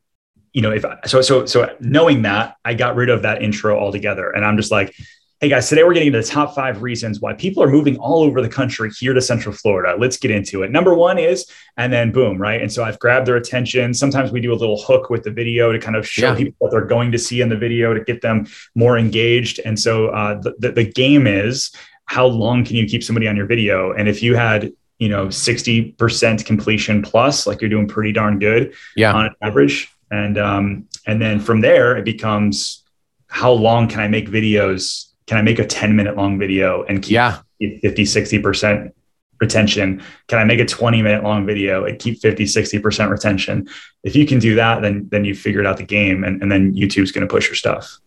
you 0.54 0.62
know 0.62 0.72
if 0.72 0.86
so 1.06 1.22
so 1.22 1.46
so 1.46 1.76
knowing 1.80 2.22
that 2.24 2.56
I 2.64 2.74
got 2.74 2.96
rid 2.96 3.10
of 3.10 3.24
that 3.24 3.42
intro 3.42 3.80
altogether 3.80 4.30
and 4.30 4.46
I'm 4.46 4.58
just 4.58 4.72
like 4.72 4.94
Hey 5.42 5.50
guys, 5.50 5.68
today 5.68 5.84
we're 5.84 5.94
getting 5.94 6.08
into 6.08 6.22
the 6.22 6.26
top 6.26 6.56
five 6.56 6.82
reasons 6.82 7.20
why 7.20 7.34
people 7.34 7.62
are 7.62 7.70
moving 7.70 7.98
all 7.98 8.24
over 8.24 8.42
the 8.42 8.48
country 8.48 8.90
here 8.98 9.14
to 9.14 9.20
Central 9.20 9.54
Florida. 9.54 9.94
Let's 10.00 10.16
get 10.16 10.32
into 10.32 10.64
it. 10.64 10.72
Number 10.72 10.96
one 10.96 11.20
is, 11.20 11.46
and 11.76 11.92
then 11.92 12.14
boom, 12.14 12.38
right? 12.38 12.62
And 12.62 12.72
so 12.72 12.86
I've 12.86 12.98
grabbed 13.00 13.28
their 13.28 13.36
attention. 13.36 13.94
Sometimes 13.94 14.32
we 14.32 14.40
do 14.40 14.54
a 14.54 14.56
little 14.56 14.82
hook 14.82 15.10
with 15.10 15.24
the 15.24 15.32
video 15.32 15.74
to 15.74 15.78
kind 15.78 15.98
of 15.98 16.08
show 16.08 16.30
yeah. 16.30 16.36
people 16.36 16.56
what 16.60 16.72
they're 16.72 16.86
going 16.86 17.12
to 17.12 17.20
see 17.20 17.42
in 17.42 17.50
the 17.50 17.58
video 17.58 17.94
to 17.94 18.02
get 18.02 18.22
them 18.22 18.48
more 18.76 18.98
engaged. 18.98 19.60
And 19.66 19.78
so 19.78 20.08
uh, 20.08 20.40
the, 20.40 20.56
the, 20.58 20.72
the 20.72 20.86
game 20.86 21.28
is 21.28 21.70
how 22.06 22.26
long 22.26 22.64
can 22.64 22.76
you 22.76 22.86
keep 22.86 23.04
somebody 23.04 23.28
on 23.28 23.36
your 23.36 23.46
video? 23.46 23.92
And 23.92 24.08
if 24.08 24.22
you 24.24 24.36
had 24.36 24.72
you 24.98 25.10
know 25.10 25.28
60% 25.28 26.46
completion 26.46 27.02
plus 27.02 27.46
like 27.46 27.60
you're 27.60 27.70
doing 27.70 27.86
pretty 27.86 28.14
darn 28.14 28.40
good 28.40 28.74
yeah. 28.96 29.12
on 29.12 29.36
average 29.42 29.92
and 30.10 30.38
um 30.38 30.88
and 31.06 31.22
then 31.22 31.42
from 31.42 31.60
there 31.60 31.98
it 31.98 32.06
becomes 32.06 32.82
how 33.28 33.52
long 33.52 33.90
can 33.90 34.00
i 34.00 34.08
make 34.08 34.30
videos 34.30 35.06
can 35.28 35.38
I 35.38 35.42
make 35.42 35.60
a 35.60 35.66
10 35.66 35.96
minute 35.96 36.16
long 36.16 36.38
video 36.38 36.84
and 36.84 37.02
keep 37.02 37.14
yeah. 37.14 37.40
50, 37.60 38.04
60% 38.04 38.92
retention? 39.40 40.04
Can 40.28 40.40
I 40.40 40.44
make 40.44 40.60
a 40.60 40.66
20 40.66 41.02
minute 41.02 41.24
long 41.24 41.46
video 41.46 41.86
and 41.86 41.98
keep 41.98 42.20
50, 42.20 42.46
60% 42.46 43.10
retention? 43.10 43.68
If 44.04 44.16
you 44.16 44.26
can 44.26 44.40
do 44.40 44.56
that, 44.56 44.82
then, 44.82 45.08
then 45.10 45.26
you 45.26 45.36
figured 45.36 45.66
out 45.66 45.78
the 45.78 45.84
game 45.84 46.24
and, 46.24 46.42
and 46.42 46.52
then 46.52 46.74
YouTube's 46.74 47.12
going 47.12 47.28
to 47.28 47.32
push 47.32 47.48
your 47.48 47.56
stuff. 47.56 48.00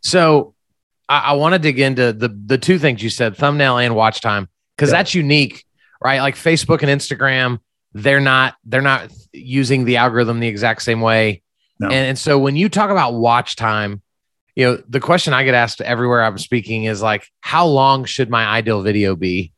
So 0.00 0.54
I, 1.12 1.18
I 1.18 1.32
want 1.34 1.52
to 1.52 1.58
dig 1.58 1.78
into 1.78 2.14
the, 2.14 2.28
the 2.28 2.56
two 2.56 2.78
things 2.78 3.02
you 3.02 3.10
said, 3.10 3.36
thumbnail 3.36 3.76
and 3.76 3.94
watch 3.94 4.22
time, 4.22 4.48
because 4.76 4.90
yeah. 4.90 4.96
that's 4.96 5.14
unique, 5.14 5.66
right? 6.02 6.20
Like 6.20 6.36
Facebook 6.36 6.82
and 6.82 6.90
Instagram, 6.90 7.58
they're 7.92 8.20
not, 8.20 8.54
they're 8.64 8.80
not 8.80 9.12
using 9.32 9.84
the 9.84 9.98
algorithm 9.98 10.40
the 10.40 10.48
exact 10.48 10.82
same 10.82 11.02
way. 11.02 11.42
No. 11.78 11.88
And, 11.88 11.94
and 11.94 12.18
so 12.18 12.38
when 12.38 12.56
you 12.56 12.70
talk 12.70 12.88
about 12.88 13.12
watch 13.12 13.56
time, 13.56 14.00
you 14.56 14.64
know, 14.64 14.82
the 14.88 15.00
question 15.00 15.34
I 15.34 15.44
get 15.44 15.54
asked 15.54 15.82
everywhere 15.82 16.22
I'm 16.22 16.38
speaking 16.38 16.84
is 16.84 17.02
like, 17.02 17.26
how 17.40 17.66
long 17.66 18.06
should 18.06 18.30
my 18.30 18.46
ideal 18.46 18.80
video 18.80 19.14
be? 19.14 19.52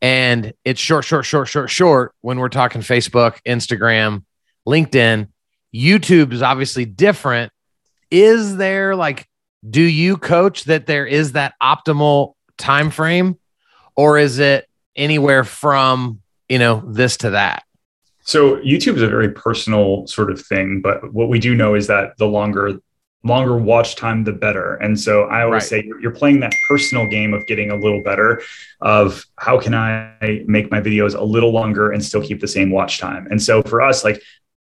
And 0.00 0.54
it's 0.64 0.80
short, 0.80 1.04
short, 1.04 1.26
short, 1.26 1.48
short, 1.48 1.68
short 1.70 2.14
when 2.22 2.38
we're 2.38 2.48
talking 2.48 2.80
Facebook, 2.80 3.38
Instagram, 3.46 4.24
LinkedIn. 4.66 5.28
YouTube 5.74 6.32
is 6.32 6.42
obviously 6.42 6.86
different. 6.86 7.52
Is 8.10 8.56
there 8.56 8.96
like, 8.96 9.26
do 9.68 9.82
you 9.82 10.16
coach 10.16 10.64
that 10.64 10.86
there 10.86 11.06
is 11.06 11.32
that 11.32 11.54
optimal 11.62 12.34
time 12.58 12.90
frame, 12.90 13.38
or 13.96 14.18
is 14.18 14.38
it 14.38 14.68
anywhere 14.96 15.44
from 15.44 16.20
you 16.48 16.58
know 16.58 16.82
this 16.86 17.16
to 17.18 17.30
that? 17.30 17.64
So 18.22 18.56
YouTube 18.56 18.96
is 18.96 19.02
a 19.02 19.08
very 19.08 19.30
personal 19.30 20.06
sort 20.06 20.30
of 20.30 20.40
thing, 20.40 20.80
but 20.80 21.12
what 21.12 21.28
we 21.28 21.38
do 21.38 21.54
know 21.54 21.74
is 21.74 21.86
that 21.88 22.16
the 22.16 22.26
longer 22.26 22.78
longer 23.24 23.56
watch 23.56 23.96
time, 23.96 24.24
the 24.24 24.32
better. 24.32 24.74
And 24.74 25.00
so 25.00 25.24
I 25.24 25.42
always 25.42 25.62
right. 25.62 25.82
say 25.82 25.90
you're, 26.00 26.10
playing 26.10 26.40
that 26.40 26.52
personal 26.68 27.08
game 27.08 27.32
of 27.32 27.46
getting 27.46 27.70
a 27.70 27.74
little 27.74 28.02
better 28.02 28.42
of 28.82 29.24
how 29.38 29.58
can 29.58 29.74
I 29.74 30.44
make 30.46 30.70
my 30.70 30.80
videos 30.80 31.18
a 31.18 31.24
little 31.24 31.50
longer 31.50 31.90
and 31.90 32.04
still 32.04 32.22
keep 32.22 32.40
the 32.40 32.48
same 32.48 32.70
watch 32.70 32.98
time. 32.98 33.26
And 33.30 33.42
so 33.42 33.62
for 33.62 33.80
us, 33.80 34.04
like 34.04 34.22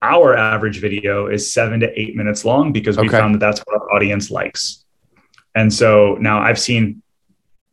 our 0.03 0.37
average 0.37 0.79
video 0.79 1.27
is 1.27 1.51
seven 1.51 1.79
to 1.79 1.99
eight 1.99 2.15
minutes 2.15 2.45
long 2.45 2.71
because 2.71 2.97
we 2.97 3.07
okay. 3.07 3.17
found 3.17 3.33
that 3.33 3.39
that's 3.39 3.59
what 3.61 3.81
our 3.81 3.91
audience 3.91 4.29
likes. 4.29 4.82
And 5.55 5.73
so 5.73 6.17
now 6.19 6.39
I've 6.39 6.59
seen 6.59 7.01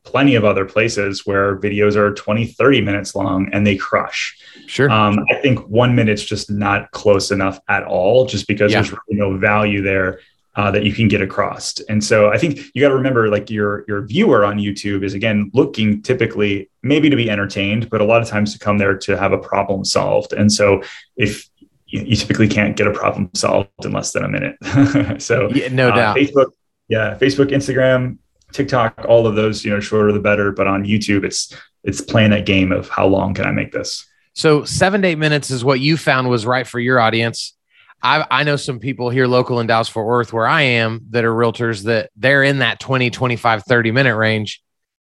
plenty 0.05 0.35
of 0.35 0.45
other 0.45 0.65
places 0.65 1.27
where 1.27 1.59
videos 1.59 1.95
are 1.95 2.13
20, 2.15 2.47
30 2.47 2.81
minutes 2.81 3.15
long 3.15 3.49
and 3.53 3.67
they 3.67 3.77
crush. 3.77 4.37
Sure. 4.67 4.91
Um, 4.91 5.25
I 5.31 5.35
think 5.37 5.61
one 5.69 5.95
minute's 5.95 6.25
just 6.25 6.51
not 6.51 6.91
close 6.93 7.31
enough 7.31 7.61
at 7.69 7.85
all, 7.85 8.27
just 8.27 8.49
because 8.49 8.73
yeah. 8.73 8.81
there's 8.81 8.93
really 8.93 9.21
no 9.21 9.37
value 9.37 9.83
there 9.83 10.21
uh, 10.57 10.71
that 10.71 10.85
you 10.85 10.93
can 10.93 11.07
get 11.09 11.23
across. 11.23 11.79
And 11.89 12.03
so 12.03 12.31
I 12.31 12.39
think 12.39 12.59
you 12.75 12.83
got 12.83 12.89
to 12.89 12.95
remember 12.95 13.29
like 13.29 13.51
your 13.51 13.85
your 13.87 14.03
viewer 14.03 14.45
on 14.45 14.59
YouTube 14.59 15.05
is 15.05 15.15
again 15.15 15.51
looking 15.55 16.03
typically 16.03 16.69
maybe 16.83 17.09
to 17.09 17.17
be 17.17 17.31
entertained, 17.31 17.89
but 17.89 18.01
a 18.01 18.05
lot 18.05 18.21
of 18.21 18.29
times 18.29 18.53
to 18.53 18.59
come 18.59 18.79
there 18.79 18.97
to 18.99 19.17
have 19.17 19.33
a 19.33 19.39
problem 19.39 19.85
solved. 19.85 20.33
And 20.33 20.53
so 20.53 20.83
if 21.17 21.49
you, 21.87 22.03
you 22.03 22.17
typically 22.17 22.49
can't 22.49 22.77
get 22.77 22.87
a 22.87 22.93
problem 22.93 23.31
solved 23.35 23.69
in 23.85 23.93
less 23.93 24.13
than 24.13 24.25
a 24.25 24.29
minute. 24.29 25.23
so 25.23 25.49
yeah, 25.51 25.69
no 25.69 25.91
uh, 25.91 25.95
doubt. 25.95 26.17
Facebook, 26.17 26.51
yeah, 26.91 27.17
Facebook, 27.17 27.51
Instagram, 27.53 28.19
TikTok, 28.53 29.07
all 29.09 29.27
of 29.27 29.37
those, 29.37 29.65
you 29.65 29.71
know, 29.71 29.81
shorter 29.81 30.13
the 30.13 30.21
better. 30.21 30.53
But 30.53 30.67
on 30.67 30.85
YouTube, 30.85 31.25
it's 31.25 31.55
it's 31.85 32.01
playing 32.03 32.31
that 32.31 32.45
game 32.45 32.73
of 32.73 32.89
how 32.91 33.07
long 33.07 33.33
can 33.33 33.47
I 33.47 33.53
make 33.53 33.73
this? 33.73 34.07
So 34.35 34.65
seven 34.65 35.01
to 35.03 35.09
eight 35.09 35.19
minutes 35.19 35.51
is 35.51 35.65
what 35.65 35.81
you 35.81 35.97
found 35.97 36.29
was 36.29 36.45
right 36.45 36.67
for 36.67 36.79
your 36.79 37.01
audience. 37.01 37.57
I, 38.03 38.27
I 38.31 38.45
know 38.45 38.57
some 38.57 38.81
people 38.81 39.11
here 39.11 39.27
local 39.27 39.61
in 39.61 39.67
Dallas 39.67 39.89
Fort 39.89 40.07
Worth 40.07 40.33
where 40.33 40.47
I 40.47 40.63
am 40.63 41.03
that 41.11 41.25
are 41.25 41.33
realtors 41.33 41.85
that 41.85 42.11
they're 42.17 42.43
in 42.43 42.59
that 42.59 42.81
20, 42.81 43.11
25, 43.11 43.65
30 43.65 43.91
minute 43.93 44.17
range. 44.17 44.63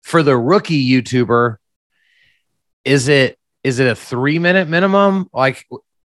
For 0.01 0.23
the 0.23 0.35
rookie 0.35 0.89
YouTuber, 0.89 1.57
is 2.83 3.07
it 3.07 3.37
is 3.63 3.79
it 3.79 3.87
a 3.87 3.95
three 3.95 4.39
minute 4.39 4.67
minimum? 4.67 5.29
Like, 5.31 5.67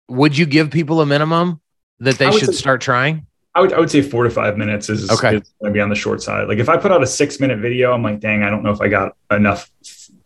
would 0.08 0.36
you 0.36 0.46
give 0.46 0.70
people 0.70 1.02
a 1.02 1.06
minimum 1.06 1.60
that 2.00 2.16
they 2.16 2.30
should 2.32 2.46
say, 2.46 2.52
start 2.52 2.80
trying? 2.80 3.26
I 3.54 3.60
would, 3.60 3.72
I 3.72 3.78
would 3.78 3.90
say 3.90 4.02
four 4.02 4.24
to 4.24 4.30
five 4.30 4.56
minutes 4.56 4.88
is, 4.88 5.10
okay. 5.10 5.36
is 5.36 5.52
going 5.60 5.70
to 5.70 5.70
be 5.70 5.80
on 5.80 5.88
the 5.88 5.94
short 5.94 6.22
side. 6.22 6.48
Like 6.48 6.58
if 6.58 6.68
I 6.68 6.76
put 6.76 6.90
out 6.90 7.02
a 7.02 7.06
six 7.06 7.38
minute 7.38 7.60
video, 7.60 7.92
I'm 7.92 8.02
like, 8.02 8.20
dang, 8.20 8.42
I 8.42 8.50
don't 8.50 8.62
know 8.62 8.72
if 8.72 8.80
I 8.80 8.88
got 8.88 9.16
enough 9.30 9.70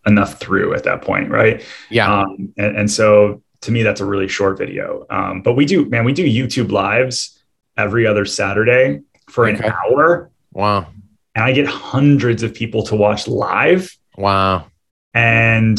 enough 0.07 0.41
through 0.41 0.75
at 0.75 0.85
that 0.85 1.03
point, 1.03 1.31
right? 1.31 1.63
Yeah. 1.91 2.21
Um, 2.21 2.53
and, 2.57 2.77
and 2.77 2.91
so 2.91 3.43
to 3.63 3.71
me, 3.71 3.83
that's 3.83 4.01
a 4.01 4.07
really 4.07 4.29
short 4.29 4.57
video. 4.57 5.07
Um, 5.11 5.43
but 5.43 5.55
we 5.55 5.67
do, 5.67 5.85
man, 5.87 6.05
we 6.05 6.13
do 6.13 6.25
YouTube 6.25 6.71
lives 6.71 7.39
every 7.77 8.07
other 8.07 8.25
Saturday 8.25 9.03
for 9.29 9.47
okay. 9.47 9.67
an 9.67 9.73
hour. 9.73 10.31
Wow. 10.53 10.87
And 11.35 11.45
I 11.45 11.53
get 11.53 11.67
hundreds 11.67 12.43
of 12.43 12.55
people 12.55 12.83
to 12.85 12.97
watch 12.97 13.29
live. 13.29 13.97
Wow. 14.17 14.67
And 15.13 15.79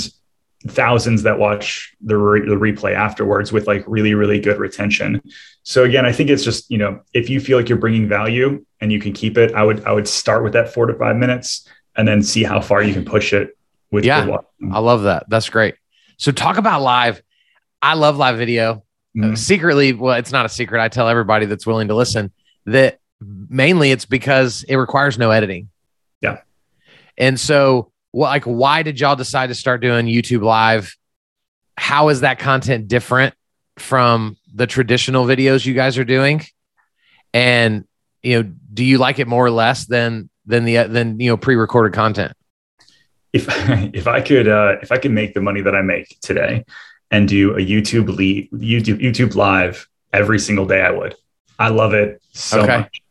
thousands 0.68 1.24
that 1.24 1.40
watch 1.40 1.96
the, 2.02 2.18
re- 2.18 2.42
the 2.42 2.56
replay 2.56 2.94
afterwards 2.94 3.52
with 3.52 3.66
like 3.66 3.84
really, 3.88 4.14
really 4.14 4.40
good 4.40 4.60
retention. 4.60 5.22
So 5.64 5.84
again, 5.84 6.06
I 6.06 6.12
think 6.12 6.30
it's 6.30 6.44
just, 6.44 6.70
you 6.70 6.78
know, 6.78 7.02
if 7.14 7.30
you 7.30 7.40
feel 7.40 7.58
like 7.58 7.70
you're 7.70 7.78
bringing 7.78 8.10
value 8.10 8.66
and 8.82 8.92
you 8.92 9.00
can 9.00 9.14
keep 9.14 9.38
it, 9.38 9.54
I 9.54 9.64
would, 9.64 9.86
I 9.86 9.92
would 9.92 10.08
start 10.08 10.44
with 10.44 10.54
that 10.54 10.74
four 10.74 10.88
to 10.88 10.94
five 10.96 11.16
minutes 11.16 11.68
and 11.96 12.08
then 12.08 12.22
see 12.22 12.44
how 12.44 12.60
far 12.60 12.84
you 12.84 12.94
can 12.94 13.06
push 13.06 13.32
it 13.32 13.58
with. 13.92 14.04
Yeah. 14.04 14.38
I 14.72 14.80
love 14.80 15.04
that. 15.04 15.30
That's 15.30 15.50
great. 15.50 15.76
So 16.18 16.32
talk 16.32 16.58
about 16.58 16.82
live. 16.82 17.22
I 17.82 17.94
love 17.94 18.18
live 18.18 18.38
video. 18.38 18.84
Mm-hmm. 19.18 19.34
Uh, 19.34 19.36
secretly, 19.36 19.94
well, 19.94 20.16
it's 20.16 20.32
not 20.32 20.46
a 20.46 20.50
secret. 20.50 20.82
I 20.82 20.90
tell 20.90 21.08
everybody 21.08 21.46
that's 21.46 21.66
willing 21.66 21.88
to 21.88 21.96
listen 21.96 22.32
that 22.66 23.00
mainly 23.22 23.92
it's 23.92 24.06
because 24.06 24.64
it 24.68 24.76
requires 24.76 25.18
no 25.18 25.32
editing. 25.32 25.70
Yeah. 26.22 26.42
And 27.18 27.40
so, 27.40 27.92
like 28.14 28.44
why 28.44 28.84
did 28.84 29.00
y'all 29.00 29.16
decide 29.16 29.48
to 29.48 29.56
start 29.56 29.82
doing 29.82 30.06
YouTube 30.08 30.44
live? 30.44 30.96
How 31.78 32.10
is 32.10 32.22
that 32.22 32.40
content 32.40 32.88
different 32.88 33.34
from 33.78 34.38
the 34.54 34.68
traditional 34.68 35.26
videos 35.26 35.66
you 35.66 35.74
guys 35.74 35.98
are 35.98 36.06
doing? 36.06 36.44
And 37.34 37.86
you 38.22 38.44
know, 38.44 38.52
do 38.74 38.84
you 38.84 38.98
like 38.98 39.20
it 39.20 39.28
more 39.28 39.46
or 39.46 39.52
less 39.52 39.86
than 39.86 40.30
than 40.46 40.66
the 40.66 40.84
than 40.84 41.20
you 41.20 41.30
know 41.30 41.38
pre-recorded 41.38 41.94
content? 41.94 42.34
If 43.32 43.46
if 43.94 44.08
I 44.08 44.22
could 44.22 44.48
uh, 44.48 44.78
if 44.82 44.92
I 44.92 44.98
could 44.98 45.12
make 45.12 45.34
the 45.34 45.42
money 45.42 45.62
that 45.62 45.76
I 45.76 45.82
make 45.82 46.18
today, 46.22 46.66
and 47.12 47.28
do 47.28 47.56
a 47.56 47.60
YouTube 47.60 48.16
lead, 48.16 48.50
YouTube 48.52 49.02
YouTube 49.02 49.36
live 49.36 49.88
every 50.14 50.40
single 50.40 50.66
day, 50.66 50.82
I 50.82 50.92
would. 50.92 51.16
I 51.58 51.70
love 51.70 51.94
it 51.94 52.22
so 52.34 52.62
okay. 52.62 52.78
much. 52.80 53.02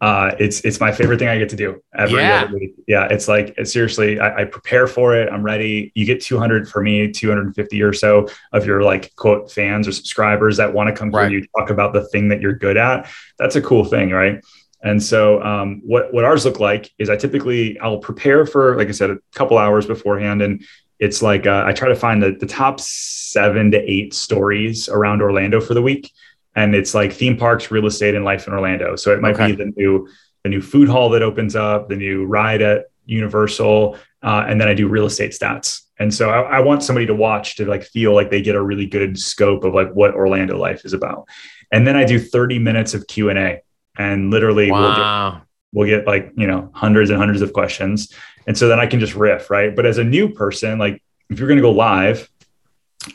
Uh, 0.00 0.32
it's 0.38 0.60
it's 0.60 0.78
my 0.78 0.92
favorite 0.92 1.18
thing 1.18 1.28
I 1.28 1.38
get 1.38 1.48
to 1.48 1.56
do 1.56 1.82
every 1.94 2.20
yeah. 2.20 2.50
week. 2.52 2.74
Yeah, 2.86 3.08
it's 3.10 3.26
like 3.26 3.54
it's 3.56 3.72
seriously, 3.72 4.20
I, 4.20 4.42
I, 4.42 4.44
prepare 4.44 4.86
for 4.86 5.16
it. 5.16 5.28
I'm 5.32 5.42
ready. 5.42 5.90
You 5.94 6.04
get 6.04 6.20
200 6.20 6.68
for 6.68 6.80
me, 6.80 7.10
250 7.10 7.82
or 7.82 7.92
so 7.92 8.28
of 8.52 8.64
your 8.64 8.82
like 8.82 9.14
quote 9.16 9.50
fans 9.50 9.88
or 9.88 9.92
subscribers 9.92 10.56
that 10.58 10.72
want 10.72 10.88
to 10.88 10.94
come 10.94 11.10
right. 11.10 11.32
you 11.32 11.44
talk 11.58 11.70
about 11.70 11.92
the 11.92 12.04
thing 12.08 12.28
that 12.28 12.40
you're 12.40 12.54
good 12.54 12.76
at. 12.76 13.10
That's 13.38 13.56
a 13.56 13.62
cool 13.62 13.84
thing, 13.84 14.10
right? 14.10 14.40
And 14.82 15.02
so, 15.02 15.42
um, 15.42 15.82
what 15.84 16.12
what 16.14 16.24
ours 16.24 16.44
look 16.44 16.60
like 16.60 16.92
is 16.98 17.10
I 17.10 17.16
typically 17.16 17.78
I'll 17.80 17.98
prepare 17.98 18.46
for 18.46 18.76
like 18.76 18.88
I 18.88 18.92
said 18.92 19.10
a 19.10 19.18
couple 19.34 19.58
hours 19.58 19.86
beforehand, 19.86 20.42
and 20.42 20.64
it's 21.00 21.22
like 21.22 21.46
uh, 21.46 21.64
I 21.66 21.72
try 21.72 21.88
to 21.88 21.96
find 21.96 22.22
the, 22.22 22.36
the 22.38 22.46
top 22.46 22.78
seven 22.80 23.72
to 23.72 23.78
eight 23.90 24.14
stories 24.14 24.88
around 24.88 25.22
Orlando 25.22 25.60
for 25.60 25.74
the 25.74 25.82
week, 25.82 26.12
and 26.58 26.74
it's 26.74 26.94
like 26.94 27.12
theme 27.12 27.36
parks, 27.36 27.70
real 27.70 27.86
estate, 27.86 28.14
and 28.14 28.24
life 28.24 28.46
in 28.46 28.52
Orlando. 28.52 28.96
So 28.96 29.12
it 29.12 29.20
might 29.20 29.34
okay. 29.34 29.48
be 29.48 29.52
the 29.52 29.72
new 29.76 30.08
the 30.44 30.48
new 30.48 30.60
food 30.60 30.88
hall 30.88 31.10
that 31.10 31.22
opens 31.22 31.56
up, 31.56 31.88
the 31.88 31.96
new 31.96 32.24
ride 32.24 32.62
at 32.62 32.86
Universal, 33.06 33.96
uh, 34.22 34.44
and 34.46 34.60
then 34.60 34.68
I 34.68 34.74
do 34.74 34.88
real 34.88 35.06
estate 35.06 35.32
stats. 35.32 35.82
And 35.98 36.14
so 36.14 36.30
I, 36.30 36.58
I, 36.58 36.60
want 36.60 36.84
somebody 36.84 37.06
to 37.06 37.14
watch 37.14 37.56
to 37.56 37.64
like 37.64 37.82
feel 37.82 38.14
like 38.14 38.30
they 38.30 38.40
get 38.40 38.54
a 38.54 38.62
really 38.62 38.86
good 38.86 39.18
scope 39.18 39.64
of 39.64 39.74
like 39.74 39.90
what 39.92 40.14
Orlando 40.14 40.56
life 40.56 40.84
is 40.84 40.92
about. 40.92 41.26
And 41.72 41.84
then 41.84 41.96
I 41.96 42.04
do 42.04 42.20
30 42.20 42.60
minutes 42.60 42.94
of 42.94 43.08
Q 43.08 43.30
and 43.30 43.38
A, 43.38 43.62
and 43.96 44.30
literally 44.30 44.70
wow. 44.70 44.80
we'll 44.80 44.94
get 44.96 45.46
we'll 45.72 45.88
get 45.88 46.06
like 46.06 46.32
you 46.36 46.46
know 46.46 46.70
hundreds 46.72 47.10
and 47.10 47.18
hundreds 47.18 47.42
of 47.42 47.52
questions 47.52 48.12
and 48.48 48.56
so 48.56 48.66
then 48.66 48.80
I 48.80 48.86
can 48.86 48.98
just 48.98 49.14
riff, 49.14 49.50
right? 49.50 49.76
But 49.76 49.84
as 49.84 49.98
a 49.98 50.04
new 50.04 50.30
person, 50.30 50.78
like 50.78 51.02
if 51.28 51.38
you're 51.38 51.48
going 51.48 51.58
to 51.58 51.62
go 51.62 51.70
live 51.70 52.30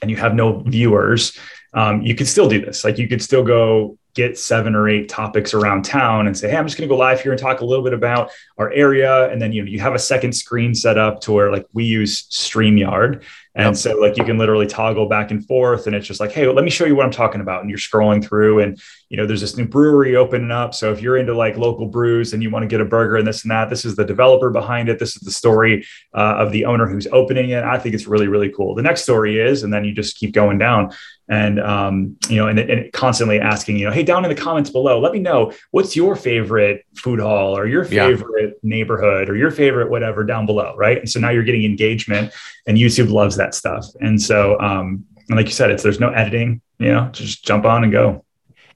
and 0.02 0.12
you 0.12 0.16
have 0.18 0.36
no 0.36 0.60
viewers, 0.60 1.36
um, 1.74 2.02
you 2.02 2.16
could 2.16 2.28
still 2.28 2.48
do 2.48 2.64
this. 2.64 2.84
Like 2.84 2.98
you 2.98 3.08
could 3.08 3.22
still 3.22 3.44
go 3.44 3.98
get 4.14 4.38
seven 4.38 4.76
or 4.76 4.88
eight 4.88 5.10
topics 5.10 5.54
around 5.54 5.84
town 5.84 6.28
and 6.28 6.38
say, 6.38 6.50
Hey, 6.50 6.56
I'm 6.56 6.68
just 6.68 6.78
going 6.78 6.88
to 6.88 6.94
go 6.94 7.00
live 7.00 7.22
here 7.22 7.32
and 7.32 7.42
talk 7.42 7.62
a 7.62 7.66
little 7.66 7.84
bit 7.84 7.94
about 7.94 8.32
our 8.58 8.72
area. 8.72 9.30
And 9.32 9.42
then, 9.42 9.52
you 9.52 9.64
know, 9.64 9.70
you 9.70 9.80
have 9.80 9.96
a 9.96 10.00
second 10.00 10.34
screen 10.34 10.76
set 10.76 10.98
up 10.98 11.22
to 11.22 11.32
where 11.32 11.52
like 11.52 11.66
we 11.74 11.86
use 11.86 12.24
StreamYard. 12.30 13.24
And 13.56 13.68
yep. 13.68 13.76
so 13.76 13.96
like 14.00 14.18
you 14.18 14.24
can 14.24 14.38
literally 14.38 14.66
toggle 14.66 15.08
back 15.08 15.30
and 15.32 15.46
forth 15.46 15.86
and 15.88 15.96
it's 15.96 16.08
just 16.08 16.20
like, 16.20 16.32
Hey, 16.32 16.46
well, 16.46 16.56
let 16.56 16.64
me 16.64 16.70
show 16.70 16.86
you 16.86 16.96
what 16.96 17.06
I'm 17.06 17.12
talking 17.12 17.42
about. 17.42 17.62
And 17.62 17.70
you're 17.72 17.80
scrolling 17.80 18.24
through 18.24 18.60
and, 18.60 18.80
you 19.10 19.18
know, 19.18 19.26
there's 19.26 19.42
this 19.42 19.58
new 19.58 19.68
brewery 19.68 20.16
opening 20.16 20.52
up. 20.52 20.76
So 20.76 20.92
if 20.92 21.02
you're 21.02 21.18
into 21.18 21.36
like 21.36 21.58
local 21.58 21.88
brews 21.88 22.34
and 22.34 22.44
you 22.44 22.52
want 22.52 22.64
to 22.64 22.68
get 22.68 22.82
a 22.82 22.86
burger 22.86 23.16
and 23.16 23.26
this 23.26 23.44
and 23.44 23.52
that, 23.52 23.72
this 23.72 23.84
is 23.84 23.96
the 23.96 24.06
developer 24.06 24.52
behind 24.52 24.90
it. 24.90 25.00
This 25.00 25.16
is 25.16 25.24
the 25.24 25.32
story 25.32 25.86
uh, 26.14 26.36
of 26.38 26.52
the 26.52 26.66
owner 26.66 26.88
who's 26.88 27.08
opening 27.12 27.50
it. 27.50 27.64
I 27.64 27.80
think 27.80 27.96
it's 27.96 28.06
really, 28.06 28.28
really 28.28 28.50
cool. 28.50 28.76
The 28.76 28.84
next 28.84 29.04
story 29.04 29.40
is, 29.40 29.64
and 29.64 29.74
then 29.74 29.86
you 29.86 29.92
just 29.92 30.18
keep 30.18 30.34
going 30.34 30.60
down 30.60 30.92
and 31.34 31.60
um, 31.60 32.16
you 32.30 32.36
know, 32.36 32.48
and, 32.48 32.60
and 32.60 32.94
constantly 32.94 33.40
asking, 33.40 33.78
you 33.78 33.86
know, 33.86 33.92
hey, 33.92 34.04
down 34.04 34.24
in 34.24 34.30
the 34.30 34.40
comments 34.40 34.70
below, 34.70 35.00
let 35.00 35.12
me 35.12 35.20
know 35.20 35.52
what's 35.72 35.96
your 35.96 36.16
favorite 36.16 36.86
food 36.96 37.20
hall 37.20 37.58
or 37.58 37.66
your 37.66 37.84
favorite 37.84 38.60
yeah. 38.62 38.70
neighborhood 38.70 39.30
or 39.30 39.36
your 39.36 39.50
favorite 39.50 39.90
whatever 39.90 40.24
down 40.24 40.46
below, 40.46 40.76
right? 40.78 41.00
And 41.00 41.10
so 41.10 41.20
now 41.20 41.32
you're 41.32 41.44
getting 41.44 41.64
engagement, 41.64 42.32
and 42.68 42.78
YouTube 42.78 43.12
loves 43.12 43.36
that 43.38 43.56
stuff. 43.56 43.88
And 44.00 44.22
so, 44.22 44.60
um, 44.60 45.06
and 45.28 45.38
like 45.38 45.48
you 45.48 45.54
said, 45.54 45.72
it's 45.72 45.82
there's 45.82 46.00
no 46.00 46.10
editing, 46.10 46.62
you 46.78 46.90
know, 46.90 47.10
just 47.12 47.44
jump 47.44 47.66
on 47.66 47.84
and 47.84 47.92
go. 47.92 48.24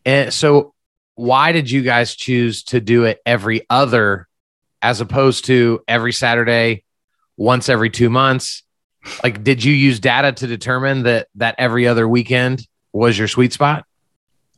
And 0.03 0.33
so, 0.33 0.73
why 1.13 1.51
did 1.51 1.69
you 1.69 1.83
guys 1.83 2.15
choose 2.15 2.63
to 2.65 2.79
do 2.79 3.03
it 3.03 3.19
every 3.23 3.65
other, 3.69 4.27
as 4.81 4.99
opposed 4.99 5.45
to 5.45 5.81
every 5.87 6.13
Saturday, 6.13 6.83
once 7.35 7.69
every 7.69 7.91
two 7.91 8.09
months? 8.09 8.63
Like 9.23 9.43
did 9.43 9.63
you 9.63 9.73
use 9.73 9.99
data 9.99 10.31
to 10.31 10.47
determine 10.47 11.03
that 11.03 11.27
that 11.35 11.55
every 11.57 11.87
other 11.87 12.07
weekend 12.07 12.67
was 12.91 13.17
your 13.17 13.27
sweet 13.27 13.53
spot? 13.53 13.85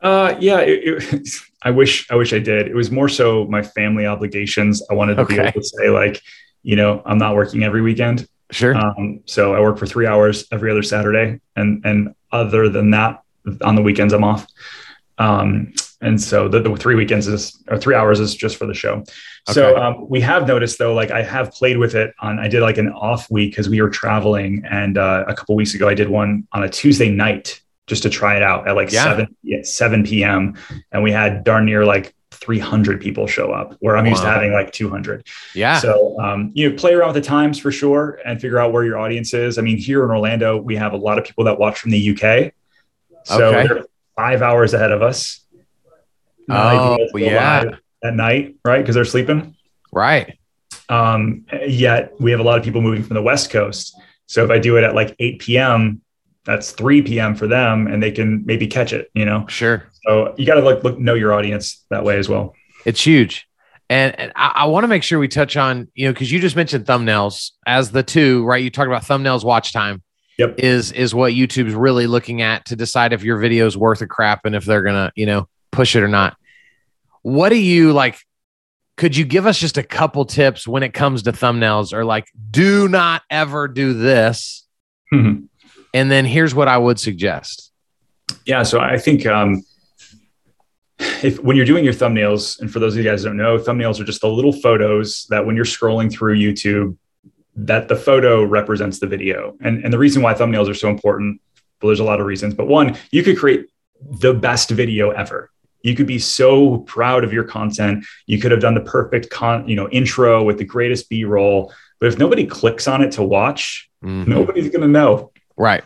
Uh 0.01 0.35
yeah 0.39 0.59
it, 0.59 1.13
it, 1.13 1.29
i 1.61 1.71
wish 1.71 2.09
i 2.09 2.15
wish 2.15 2.33
i 2.33 2.39
did. 2.39 2.67
It 2.67 2.75
was 2.75 2.91
more 2.91 3.09
so 3.09 3.45
my 3.45 3.61
family 3.61 4.05
obligations. 4.05 4.83
I 4.89 4.93
wanted 4.93 5.15
to 5.15 5.21
okay. 5.21 5.35
be 5.35 5.41
able 5.41 5.61
to 5.61 5.63
say 5.63 5.89
like 5.89 6.21
you 6.63 6.75
know 6.75 7.01
i'm 7.05 7.17
not 7.17 7.35
working 7.35 7.63
every 7.63 7.81
weekend. 7.81 8.27
Sure. 8.51 8.75
Um, 8.75 9.21
so 9.25 9.53
i 9.53 9.59
work 9.59 9.77
for 9.77 9.85
three 9.85 10.07
hours 10.07 10.45
every 10.51 10.71
other 10.71 10.83
saturday 10.83 11.39
and 11.55 11.85
and 11.85 12.15
other 12.31 12.69
than 12.69 12.91
that 12.91 13.23
on 13.61 13.75
the 13.75 13.81
weekends 13.81 14.13
i'm 14.13 14.23
off. 14.23 14.47
Um, 15.17 15.73
and 16.01 16.21
so 16.21 16.47
the, 16.47 16.61
the, 16.61 16.75
three 16.75 16.95
weekends 16.95 17.27
is 17.27 17.61
or 17.67 17.77
three 17.77 17.95
hours 17.95 18.19
is 18.19 18.35
just 18.35 18.57
for 18.57 18.65
the 18.65 18.73
show 18.73 18.93
okay. 18.93 19.07
so 19.47 19.77
um, 19.77 20.07
we 20.09 20.21
have 20.21 20.47
noticed 20.47 20.77
though 20.79 20.93
like 20.93 21.11
i 21.11 21.21
have 21.21 21.51
played 21.51 21.77
with 21.77 21.95
it 21.95 22.13
on 22.19 22.39
i 22.39 22.47
did 22.47 22.61
like 22.61 22.77
an 22.77 22.89
off 22.89 23.29
week 23.29 23.51
because 23.51 23.69
we 23.69 23.81
were 23.81 23.89
traveling 23.89 24.63
and 24.69 24.97
uh, 24.97 25.25
a 25.27 25.33
couple 25.33 25.55
weeks 25.55 25.73
ago 25.73 25.87
i 25.87 25.93
did 25.93 26.09
one 26.09 26.47
on 26.51 26.63
a 26.63 26.69
tuesday 26.69 27.09
night 27.09 27.61
just 27.87 28.03
to 28.03 28.09
try 28.09 28.35
it 28.35 28.43
out 28.43 28.67
at 28.67 28.75
like 28.75 28.91
yeah. 28.91 29.25
7 29.43 29.63
7 29.63 30.03
p.m 30.03 30.55
and 30.91 31.03
we 31.03 31.11
had 31.11 31.43
darn 31.43 31.65
near 31.65 31.85
like 31.85 32.15
300 32.31 33.01
people 33.01 33.27
show 33.27 33.51
up 33.51 33.75
where 33.79 33.97
i'm 33.97 34.05
wow. 34.05 34.11
used 34.11 34.21
to 34.21 34.29
having 34.29 34.53
like 34.53 34.71
200 34.71 35.27
yeah 35.53 35.79
so 35.79 36.17
um, 36.19 36.51
you 36.53 36.69
know 36.69 36.75
play 36.77 36.93
around 36.93 37.13
with 37.13 37.23
the 37.23 37.27
times 37.27 37.59
for 37.59 37.71
sure 37.71 38.19
and 38.25 38.39
figure 38.39 38.59
out 38.59 38.71
where 38.71 38.85
your 38.85 38.97
audience 38.97 39.33
is 39.33 39.57
i 39.57 39.61
mean 39.61 39.77
here 39.77 40.03
in 40.05 40.11
orlando 40.11 40.55
we 40.57 40.75
have 40.75 40.93
a 40.93 40.97
lot 40.97 41.17
of 41.17 41.25
people 41.25 41.43
that 41.43 41.59
watch 41.59 41.79
from 41.79 41.91
the 41.91 42.11
uk 42.11 42.53
so 43.25 43.47
okay. 43.47 43.67
they're 43.67 43.85
five 44.15 44.41
hours 44.41 44.73
ahead 44.73 44.91
of 44.91 45.01
us 45.01 45.45
oh, 46.49 46.97
yeah. 47.15 47.63
At 48.03 48.15
night, 48.15 48.55
right? 48.63 48.79
Because 48.79 48.95
they're 48.95 49.05
sleeping. 49.05 49.55
Right. 49.91 50.37
Um, 50.87 51.45
yet 51.67 52.13
we 52.19 52.31
have 52.31 52.39
a 52.39 52.43
lot 52.43 52.57
of 52.57 52.63
people 52.63 52.81
moving 52.81 53.03
from 53.03 53.15
the 53.15 53.21
West 53.21 53.49
Coast. 53.49 53.95
So 54.27 54.43
if 54.43 54.51
I 54.51 54.59
do 54.59 54.77
it 54.77 54.83
at 54.83 54.95
like 54.95 55.15
8 55.19 55.39
p.m., 55.39 56.01
that's 56.45 56.71
3 56.71 57.01
p.m. 57.03 57.35
for 57.35 57.47
them 57.47 57.87
and 57.87 58.01
they 58.01 58.11
can 58.11 58.45
maybe 58.45 58.67
catch 58.67 58.93
it, 58.93 59.09
you 59.13 59.25
know? 59.25 59.45
Sure. 59.47 59.87
So 60.05 60.33
you 60.37 60.45
got 60.45 60.55
to 60.55 60.61
look, 60.61 60.83
look, 60.83 60.97
know 60.97 61.13
your 61.13 61.33
audience 61.33 61.85
that 61.89 62.03
way 62.03 62.17
as 62.17 62.29
well. 62.29 62.55
It's 62.85 63.05
huge. 63.05 63.47
And, 63.89 64.17
and 64.19 64.31
I, 64.35 64.51
I 64.55 64.65
want 64.65 64.83
to 64.83 64.87
make 64.87 65.03
sure 65.03 65.19
we 65.19 65.27
touch 65.27 65.57
on, 65.57 65.87
you 65.93 66.07
know, 66.07 66.13
because 66.13 66.31
you 66.31 66.39
just 66.39 66.55
mentioned 66.55 66.85
thumbnails 66.85 67.51
as 67.65 67.91
the 67.91 68.03
two, 68.03 68.45
right? 68.45 68.63
You 68.63 68.69
talked 68.69 68.87
about 68.87 69.03
thumbnails 69.03 69.43
watch 69.43 69.73
time. 69.73 70.03
Yep. 70.37 70.55
Is 70.59 70.93
is 70.93 71.13
what 71.13 71.33
YouTube's 71.33 71.73
really 71.73 72.07
looking 72.07 72.41
at 72.41 72.63
to 72.67 72.77
decide 72.77 73.11
if 73.11 73.23
your 73.23 73.37
video 73.39 73.67
is 73.67 73.75
worth 73.75 74.01
a 74.01 74.07
crap 74.07 74.45
and 74.45 74.55
if 74.55 74.63
they're 74.63 74.83
gonna, 74.83 75.11
you 75.13 75.25
know, 75.25 75.49
push 75.71 75.95
it 75.95 76.03
or 76.03 76.07
not. 76.07 76.37
What 77.21 77.49
do 77.49 77.57
you 77.57 77.93
like? 77.93 78.17
Could 78.97 79.15
you 79.15 79.25
give 79.25 79.45
us 79.45 79.57
just 79.57 79.77
a 79.77 79.83
couple 79.83 80.25
tips 80.25 80.67
when 80.67 80.83
it 80.83 80.93
comes 80.93 81.23
to 81.23 81.31
thumbnails 81.31 81.93
or 81.93 82.03
like, 82.03 82.27
do 82.51 82.87
not 82.87 83.21
ever 83.29 83.67
do 83.67 83.93
this? 83.93 84.67
Mm-hmm. 85.13 85.45
And 85.93 86.11
then 86.11 86.25
here's 86.25 86.53
what 86.53 86.67
I 86.67 86.77
would 86.77 86.99
suggest. 86.99 87.71
Yeah. 88.45 88.63
So 88.63 88.79
I 88.79 88.97
think, 88.97 89.25
um, 89.25 89.63
if 91.23 91.41
when 91.41 91.55
you're 91.55 91.65
doing 91.65 91.85
your 91.85 91.93
thumbnails, 91.93 92.59
and 92.59 92.71
for 92.71 92.79
those 92.79 92.93
of 92.93 93.03
you 93.03 93.09
guys 93.09 93.23
don't 93.23 93.37
know, 93.37 93.57
thumbnails 93.57 93.99
are 93.99 94.03
just 94.03 94.21
the 94.21 94.27
little 94.27 94.51
photos 94.51 95.25
that 95.29 95.45
when 95.45 95.55
you're 95.55 95.65
scrolling 95.65 96.11
through 96.11 96.37
YouTube, 96.37 96.97
that 97.55 97.87
the 97.87 97.95
photo 97.95 98.43
represents 98.43 98.99
the 98.99 99.07
video. 99.07 99.55
And, 99.61 99.83
and 99.83 99.93
the 99.93 99.97
reason 99.97 100.21
why 100.21 100.33
thumbnails 100.33 100.69
are 100.69 100.73
so 100.73 100.89
important, 100.89 101.41
well, 101.81 101.87
there's 101.87 102.01
a 102.01 102.05
lot 102.05 102.19
of 102.19 102.25
reasons, 102.25 102.53
but 102.53 102.67
one, 102.67 102.97
you 103.11 103.23
could 103.23 103.37
create 103.37 103.67
the 104.19 104.33
best 104.33 104.69
video 104.69 105.11
ever 105.11 105.51
you 105.81 105.95
could 105.95 106.07
be 106.07 106.19
so 106.19 106.79
proud 106.79 107.23
of 107.23 107.33
your 107.33 107.43
content. 107.43 108.05
You 108.27 108.39
could 108.39 108.51
have 108.51 108.59
done 108.59 108.75
the 108.75 108.81
perfect 108.81 109.29
con 109.29 109.67
you 109.67 109.75
know 109.75 109.89
intro 109.89 110.43
with 110.43 110.57
the 110.57 110.65
greatest 110.65 111.09
b-roll 111.09 111.73
but 111.99 112.07
if 112.07 112.17
nobody 112.17 112.45
clicks 112.45 112.87
on 112.87 113.01
it 113.01 113.11
to 113.13 113.23
watch 113.23 113.89
mm-hmm. 114.03 114.29
nobody's 114.29 114.69
going 114.69 114.81
to 114.81 114.87
know. 114.87 115.31
Right. 115.57 115.83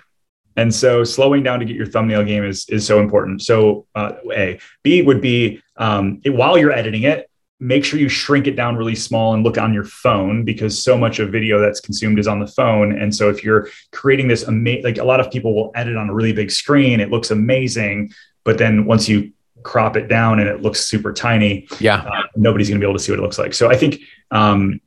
And 0.56 0.74
so 0.74 1.04
slowing 1.04 1.42
down 1.42 1.60
to 1.60 1.66
get 1.66 1.76
your 1.76 1.88
thumbnail 1.88 2.24
game 2.24 2.44
is 2.44 2.68
is 2.70 2.86
so 2.86 3.00
important. 3.00 3.42
So 3.42 3.88
uh, 3.96 4.14
a 4.32 4.60
b 4.84 5.02
would 5.02 5.22
be 5.22 5.62
um, 5.78 6.22
it, 6.24 6.30
while 6.30 6.58
you're 6.58 6.72
editing 6.72 7.04
it 7.04 7.30
make 7.60 7.86
sure 7.86 7.98
you 7.98 8.10
shrink 8.10 8.46
it 8.46 8.58
down 8.58 8.76
really 8.76 8.96
small 8.96 9.34
and 9.34 9.44
look 9.44 9.58
on 9.58 9.74
your 9.74 9.86
phone 9.86 10.44
because 10.44 10.82
so 10.82 10.98
much 10.98 11.20
of 11.20 11.32
video 11.32 11.60
that's 11.60 11.80
consumed 11.80 12.20
is 12.20 12.28
on 12.28 12.40
the 12.40 12.48
phone. 12.48 12.98
And 12.98 13.16
so 13.16 13.30
if 13.30 13.42
you're 13.42 13.70
creating 13.94 14.28
this 14.28 14.44
amazing 14.44 14.84
like 14.84 14.98
a 14.98 15.04
lot 15.04 15.22
of 15.22 15.32
people 15.32 15.56
will 15.56 15.72
edit 15.74 15.96
on 15.96 16.10
a 16.10 16.14
really 16.14 16.34
big 16.34 16.52
screen 16.52 17.00
it 17.00 17.10
looks 17.10 17.32
amazing 17.32 18.12
but 18.44 18.58
then 18.58 18.86
once 18.86 19.08
you 19.08 19.32
crop 19.64 19.96
it 19.96 20.08
down 20.08 20.40
and 20.40 20.50
it 20.50 20.62
looks 20.62 20.86
super 20.86 21.14
tiny, 21.14 21.68
yeah, 21.80 22.02
uh, 22.02 22.24
nobody's 22.36 22.70
going 22.70 22.80
to 22.80 22.86
be 22.86 22.90
able 22.90 22.98
to 22.98 23.04
see 23.04 23.12
what 23.12 23.20
it 23.20 23.24
looks 23.24 23.40
like. 23.40 23.54
So 23.54 23.70
I 23.70 23.76
think 23.76 24.00
um, 24.32 24.80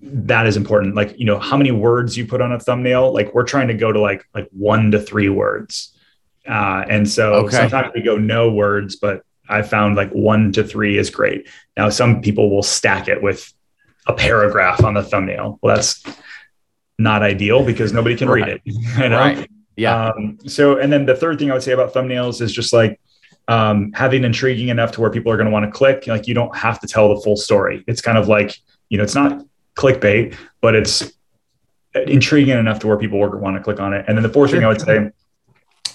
that 0.00 0.46
is 0.46 0.56
important. 0.56 0.94
Like 0.94 1.18
you 1.18 1.24
know, 1.24 1.38
how 1.38 1.56
many 1.56 1.70
words 1.70 2.16
you 2.16 2.26
put 2.26 2.40
on 2.40 2.52
a 2.52 2.60
thumbnail. 2.60 3.12
Like 3.12 3.34
we're 3.34 3.44
trying 3.44 3.68
to 3.68 3.74
go 3.74 3.92
to 3.92 4.00
like 4.00 4.26
like 4.34 4.48
one 4.50 4.90
to 4.90 5.00
three 5.00 5.28
words, 5.28 5.96
uh, 6.48 6.84
and 6.88 7.08
so 7.08 7.34
okay. 7.34 7.56
sometimes 7.56 7.92
we 7.94 8.02
go 8.02 8.16
no 8.16 8.50
words, 8.50 8.96
but 8.96 9.24
I 9.48 9.62
found 9.62 9.96
like 9.96 10.10
one 10.10 10.52
to 10.52 10.64
three 10.64 10.96
is 10.96 11.10
great. 11.10 11.48
Now 11.76 11.88
some 11.88 12.22
people 12.22 12.50
will 12.50 12.62
stack 12.62 13.08
it 13.08 13.22
with 13.22 13.52
a 14.06 14.12
paragraph 14.12 14.84
on 14.84 14.94
the 14.94 15.02
thumbnail. 15.02 15.58
Well, 15.62 15.76
that's 15.76 16.02
not 16.98 17.22
ideal 17.22 17.64
because 17.64 17.92
nobody 17.92 18.16
can 18.16 18.28
right. 18.28 18.44
read 18.44 18.48
it. 18.48 18.62
You 18.98 19.08
know? 19.08 19.18
Right. 19.18 19.50
Yeah. 19.76 20.08
Um, 20.08 20.38
so, 20.46 20.76
and 20.76 20.92
then 20.92 21.06
the 21.06 21.16
third 21.16 21.38
thing 21.38 21.50
I 21.50 21.54
would 21.54 21.62
say 21.62 21.72
about 21.72 21.94
thumbnails 21.94 22.42
is 22.42 22.52
just 22.52 22.72
like 22.72 23.00
um, 23.48 23.92
having 23.92 24.24
intriguing 24.24 24.68
enough 24.68 24.92
to 24.92 25.00
where 25.00 25.10
people 25.10 25.32
are 25.32 25.36
going 25.36 25.46
to 25.46 25.52
want 25.52 25.64
to 25.64 25.70
click. 25.70 26.06
Like 26.06 26.26
you 26.26 26.34
don't 26.34 26.54
have 26.56 26.80
to 26.80 26.86
tell 26.86 27.14
the 27.14 27.20
full 27.20 27.36
story. 27.36 27.84
It's 27.86 28.00
kind 28.00 28.18
of 28.18 28.28
like, 28.28 28.56
you 28.88 28.98
know, 28.98 29.04
it's 29.04 29.14
not 29.14 29.44
clickbait, 29.76 30.36
but 30.60 30.74
it's 30.74 31.12
intriguing 31.94 32.56
enough 32.56 32.78
to 32.80 32.86
where 32.86 32.96
people 32.96 33.18
want 33.18 33.56
to 33.56 33.62
click 33.62 33.80
on 33.80 33.92
it. 33.92 34.04
And 34.06 34.16
then 34.16 34.22
the 34.22 34.28
fourth 34.28 34.50
thing 34.50 34.64
I 34.64 34.68
would 34.68 34.80
say 34.80 35.10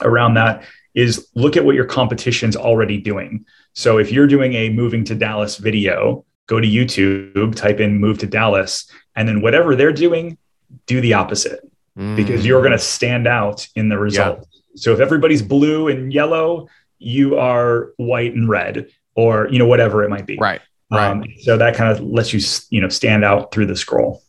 around 0.01 0.33
that 0.35 0.63
is 0.93 1.27
look 1.35 1.57
at 1.57 1.65
what 1.65 1.75
your 1.75 1.85
competition's 1.85 2.55
already 2.55 2.97
doing. 2.97 3.45
So 3.73 3.97
if 3.97 4.11
you're 4.11 4.27
doing 4.27 4.53
a 4.53 4.69
moving 4.69 5.03
to 5.05 5.15
Dallas 5.15 5.57
video, 5.57 6.25
go 6.47 6.59
to 6.59 6.67
YouTube, 6.67 7.55
type 7.55 7.79
in 7.79 7.99
move 7.99 8.17
to 8.19 8.27
Dallas, 8.27 8.89
and 9.15 9.27
then 9.27 9.41
whatever 9.41 9.75
they're 9.75 9.93
doing, 9.93 10.37
do 10.85 11.01
the 11.01 11.13
opposite 11.13 11.61
mm. 11.97 12.15
because 12.15 12.45
you're 12.45 12.61
going 12.61 12.71
to 12.71 12.79
stand 12.79 13.27
out 13.27 13.67
in 13.75 13.89
the 13.89 13.97
result. 13.97 14.39
Yeah. 14.39 14.59
So 14.75 14.93
if 14.93 14.99
everybody's 14.99 15.41
blue 15.41 15.87
and 15.87 16.13
yellow, 16.13 16.67
you 17.05 17.37
are 17.37 17.91
white 17.97 18.33
and 18.33 18.49
red 18.49 18.87
or 19.15 19.47
you 19.49 19.59
know 19.59 19.67
whatever 19.67 20.03
it 20.03 20.09
might 20.09 20.25
be. 20.25 20.37
Right 20.37 20.61
right. 20.91 21.11
um, 21.11 21.23
so 21.41 21.57
that 21.57 21.75
kind 21.75 21.91
of 21.91 22.01
lets 22.01 22.33
you 22.33 22.41
you 22.69 22.81
know 22.81 22.89
stand 22.89 23.23
out 23.23 23.51
through 23.51 23.67
the 23.67 23.75
scroll. 23.75 24.21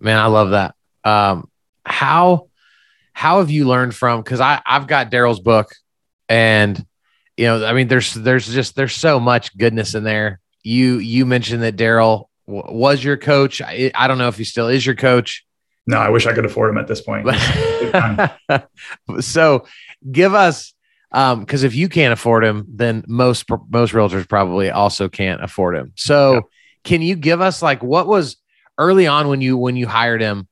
Man 0.00 0.18
i 0.18 0.26
love 0.26 0.50
that. 0.50 0.74
Um 1.04 1.48
how 1.84 2.48
how 3.12 3.38
have 3.38 3.50
you 3.50 3.66
learned 3.66 3.94
from 3.94 4.20
because 4.22 4.40
i 4.40 4.60
i've 4.64 4.86
got 4.86 5.10
derral's 5.10 5.38
book 5.38 5.74
and 6.28 6.84
you 7.36 7.44
know 7.44 7.64
i 7.64 7.74
mean 7.74 7.88
there's 7.88 8.14
there's 8.14 8.46
just 8.52 8.74
there's 8.74 8.94
so 8.94 9.20
much 9.20 9.56
goodness 9.56 9.94
in 9.94 10.04
there. 10.04 10.40
You 10.62 10.98
you 10.98 11.26
mentioned 11.26 11.62
that 11.62 11.76
derral 11.76 12.26
w- 12.46 12.74
was 12.74 13.04
your 13.04 13.18
coach. 13.18 13.60
I, 13.60 13.92
I 13.94 14.08
don't 14.08 14.18
know 14.18 14.28
if 14.28 14.38
he 14.38 14.44
still 14.44 14.68
is 14.68 14.84
your 14.84 14.94
coach. 14.94 15.44
No 15.86 15.98
i 15.98 16.08
wish 16.08 16.26
i 16.26 16.32
could 16.32 16.46
afford 16.46 16.70
him 16.70 16.78
at 16.78 16.88
this 16.88 17.00
point. 17.00 17.26
So 19.20 19.66
give 20.10 20.34
us 20.34 20.73
because 21.14 21.62
um, 21.62 21.66
if 21.66 21.76
you 21.76 21.88
can't 21.88 22.12
afford 22.12 22.44
him, 22.44 22.66
then 22.68 23.04
most 23.06 23.44
most 23.68 23.92
realtors 23.92 24.28
probably 24.28 24.68
also 24.68 25.08
can't 25.08 25.44
afford 25.44 25.76
him. 25.76 25.92
So, 25.94 26.34
yeah. 26.34 26.40
can 26.82 27.02
you 27.02 27.14
give 27.14 27.40
us 27.40 27.62
like 27.62 27.84
what 27.84 28.08
was 28.08 28.36
early 28.78 29.06
on 29.06 29.28
when 29.28 29.40
you 29.40 29.56
when 29.56 29.76
you 29.76 29.86
hired 29.86 30.20
him? 30.20 30.48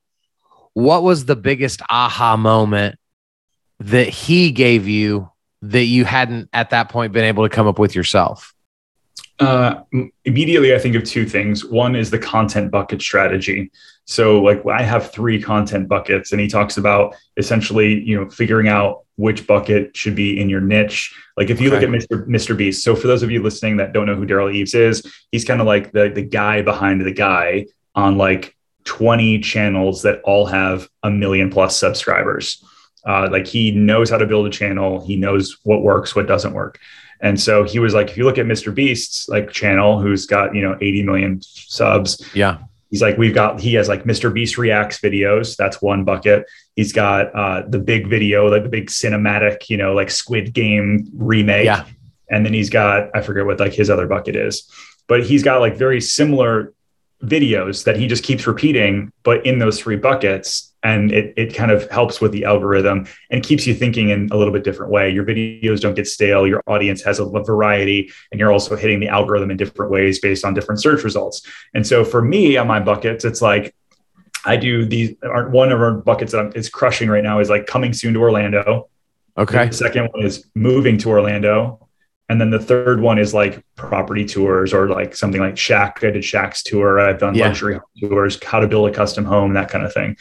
What 0.75 1.03
was 1.03 1.25
the 1.25 1.35
biggest 1.35 1.83
aha 1.91 2.37
moment 2.37 2.97
that 3.81 4.09
he 4.09 4.53
gave 4.53 4.87
you 4.87 5.33
that 5.63 5.85
you 5.85 6.05
hadn't 6.05 6.49
at 6.53 6.71
that 6.71 6.91
point 6.91 7.13
been 7.13 7.25
able 7.25 7.43
to 7.43 7.51
come 7.51 7.67
up 7.67 7.81
with 7.81 7.97
yourself? 7.97 8.55
Uh, 9.41 9.83
immediately, 10.25 10.73
I 10.77 10.79
think 10.79 10.95
of 10.95 11.03
two 11.03 11.27
things. 11.27 11.65
One 11.65 11.97
is 11.97 12.13
the 12.13 12.21
content 12.21 12.71
bucket 12.71 13.03
strategy. 13.03 13.73
So, 14.05 14.43
like, 14.43 14.65
I 14.67 14.83
have 14.83 15.13
three 15.13 15.41
content 15.41 15.89
buckets, 15.89 16.33
and 16.33 16.41
he 16.41 16.49
talks 16.49 16.77
about 16.77 17.15
essentially, 17.37 18.01
you 18.03 18.19
know, 18.19 18.29
figuring 18.29 18.69
out 18.69 19.05
which 19.17 19.47
bucket 19.47 19.97
should 19.97 20.17
be 20.17 20.41
in 20.41 20.49
your 20.49 20.61
niche. 20.61 21.15
Like, 21.37 21.51
if 21.51 21.61
you 21.61 21.73
okay. 21.73 21.87
look 21.87 22.03
at 22.03 22.09
Mr. 22.11 22.27
Mr. 22.27 22.57
Beast. 22.57 22.83
So, 22.83 22.97
for 22.97 23.07
those 23.07 23.23
of 23.23 23.31
you 23.31 23.43
listening 23.43 23.77
that 23.77 23.93
don't 23.93 24.07
know 24.07 24.17
who 24.17 24.27
Derral 24.27 24.53
Eves 24.53 24.75
is, 24.75 25.03
he's 25.31 25.45
kind 25.45 25.61
of 25.61 25.67
like 25.67 25.93
the 25.93 26.11
the 26.11 26.23
guy 26.23 26.63
behind 26.63 27.01
the 27.01 27.13
guy 27.13 27.67
on 27.95 28.19
like 28.19 28.57
20 28.85 29.39
channels 29.41 30.03
that 30.03 30.21
all 30.25 30.47
have 30.47 30.89
a 31.03 31.11
million 31.11 31.51
plus 31.51 31.77
subscribers. 31.77 32.65
Uh, 33.07 33.29
like 33.31 33.47
he 33.47 33.71
knows 33.71 34.11
how 34.11 34.19
to 34.19 34.27
build 34.27 34.47
a 34.47 34.51
channel. 34.51 35.05
He 35.05 35.17
knows 35.17 35.59
what 35.65 35.83
works, 35.83 36.15
what 36.15 36.27
doesn't 36.27 36.53
work. 36.53 36.79
And 37.21 37.41
so 37.41 37.65
he 37.65 37.79
was 37.79 37.95
like, 37.95 38.11
if 38.11 38.17
you 38.17 38.25
look 38.25 38.39
at 38.39 38.47
Mr. 38.47 38.75
Beast's 38.75 39.29
like 39.29 39.51
channel, 39.51 40.01
who's 40.01 40.27
got, 40.27 40.55
you 40.55 40.63
know, 40.63 40.77
80 40.81 41.03
million 41.05 41.41
subs. 41.43 42.25
Yeah. 42.35 42.59
He's 42.93 43.01
like, 43.01 43.17
we've 43.17 43.35
got, 43.35 43.59
he 43.59 43.73
has 43.75 43.89
like 43.89 44.05
Mr. 44.05 44.33
Beast 44.33 44.59
reacts 44.59 45.01
videos. 45.01 45.57
That's 45.57 45.81
one 45.81 46.05
bucket. 46.05 46.45
He's 46.77 46.93
got 46.93 47.35
uh, 47.35 47.63
the 47.67 47.79
big 47.79 48.07
video, 48.07 48.49
like 48.49 48.65
the 48.65 48.69
big 48.69 48.89
cinematic, 48.89 49.71
you 49.71 49.79
know, 49.79 49.95
like 49.95 50.11
Squid 50.11 50.53
Game 50.53 51.09
remake. 51.15 51.65
Yeah. 51.65 51.87
And 52.29 52.45
then 52.45 52.53
he's 52.53 52.69
got, 52.69 53.09
I 53.15 53.23
forget 53.23 53.47
what 53.47 53.59
like 53.59 53.73
his 53.73 53.89
other 53.89 54.07
bucket 54.07 54.37
is, 54.37 54.71
but 55.09 55.25
he's 55.25 55.43
got 55.43 55.61
like 55.61 55.75
very 55.75 56.03
similar 56.03 56.75
videos 57.25 57.85
that 57.85 57.97
he 57.97 58.07
just 58.07 58.25
keeps 58.25 58.47
repeating, 58.47 59.13
but 59.23 59.45
in 59.47 59.59
those 59.59 59.81
three 59.81 59.97
buckets. 59.97 60.69
And 60.85 61.13
it, 61.13 61.33
it 61.37 61.55
kind 61.55 61.71
of 61.71 61.89
helps 61.93 62.21
with 62.21 62.33
the 62.33 62.45
algorithm 62.45 63.07
and 63.31 63.45
keeps 63.45 63.69
you 63.69 63.75
thinking 63.75 64.11
in 64.11 64.29
a 64.33 64.37
little 64.37 64.53
bit 64.53 64.65
different 64.65 64.91
way. 64.91 65.11
Your 65.11 65.25
videos 65.25 65.81
don't 65.81 65.95
get 65.95 66.09
stale. 66.09 66.45
Your 66.45 66.61
audience 66.67 67.05
has 67.05 67.21
a 67.21 67.25
variety, 67.25 68.11
and 68.33 68.41
you're 68.41 68.51
also 68.51 68.75
hitting 68.75 68.99
the 68.99 69.07
algorithm 69.07 69.53
in 69.53 69.57
different 69.57 69.93
ways 69.93 70.19
based 70.19 70.45
on 70.45 70.55
different 70.55 70.83
search 70.83 71.05
results. 71.05 71.47
And 71.73 71.87
so 71.87 72.05
for 72.05 72.21
me 72.21 72.57
on 72.57 72.67
my 72.67 72.81
buckets, 72.81 73.25
it's 73.25 73.41
like 73.41 73.73
I 74.45 74.57
do 74.57 74.85
these. 74.85 75.15
One 75.23 75.71
of 75.71 75.81
our 75.81 75.93
buckets 75.93 76.33
that 76.33 76.41
I'm, 76.41 76.53
is 76.57 76.69
crushing 76.69 77.09
right 77.09 77.23
now 77.23 77.39
is 77.39 77.49
like 77.49 77.67
coming 77.67 77.93
soon 77.93 78.15
to 78.15 78.21
Orlando. 78.21 78.89
Okay. 79.39 79.69
The 79.69 79.73
second 79.73 80.09
one 80.13 80.25
is 80.27 80.51
moving 80.57 80.99
to 80.99 81.11
Orlando. 81.11 81.82
And 82.33 82.41
then 82.41 82.49
the 82.49 82.59
third 82.59 83.03
one 83.03 83.19
is 83.19 83.35
like 83.35 83.63
property 83.77 84.25
tours 84.25 84.73
or 84.73 84.89
like 84.89 85.15
something 85.15 85.39
like 85.39 85.55
Shaq. 85.55 85.99
I 85.99 86.13
did 86.13 86.23
Shaq's 86.23 86.63
tour. 86.63 86.99
I've 86.99 87.19
done 87.19 87.35
yeah. 87.35 87.49
luxury 87.49 87.79
tours, 88.01 88.43
how 88.43 88.59
to 88.59 88.67
build 88.67 88.89
a 88.89 88.91
custom 88.91 89.27
home, 89.27 89.53
that 89.53 89.69
kind 89.69 89.85
of 89.85 89.93
thing. 89.93 90.17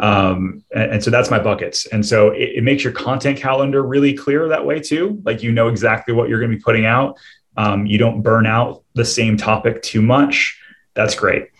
Um, 0.00 0.64
and, 0.74 0.94
and, 0.94 1.04
so 1.04 1.12
that's 1.12 1.30
my 1.30 1.38
buckets. 1.38 1.86
And 1.86 2.04
so 2.04 2.30
it, 2.30 2.56
it, 2.56 2.64
makes 2.64 2.82
your 2.82 2.92
content 2.92 3.38
calendar 3.38 3.80
really 3.80 4.12
clear 4.12 4.48
that 4.48 4.66
way 4.66 4.80
too. 4.80 5.22
Like 5.24 5.44
you 5.44 5.52
know 5.52 5.68
exactly 5.68 6.12
what 6.12 6.28
you're 6.28 6.40
going 6.40 6.50
to 6.50 6.56
be 6.56 6.62
putting 6.62 6.84
out. 6.84 7.16
Um, 7.56 7.86
you 7.86 7.96
don't 7.96 8.22
burn 8.22 8.44
out 8.44 8.82
the 8.94 9.04
same 9.04 9.36
topic 9.36 9.82
too 9.82 10.02
much. 10.02 10.60
That's 10.94 11.14
great. 11.14 11.50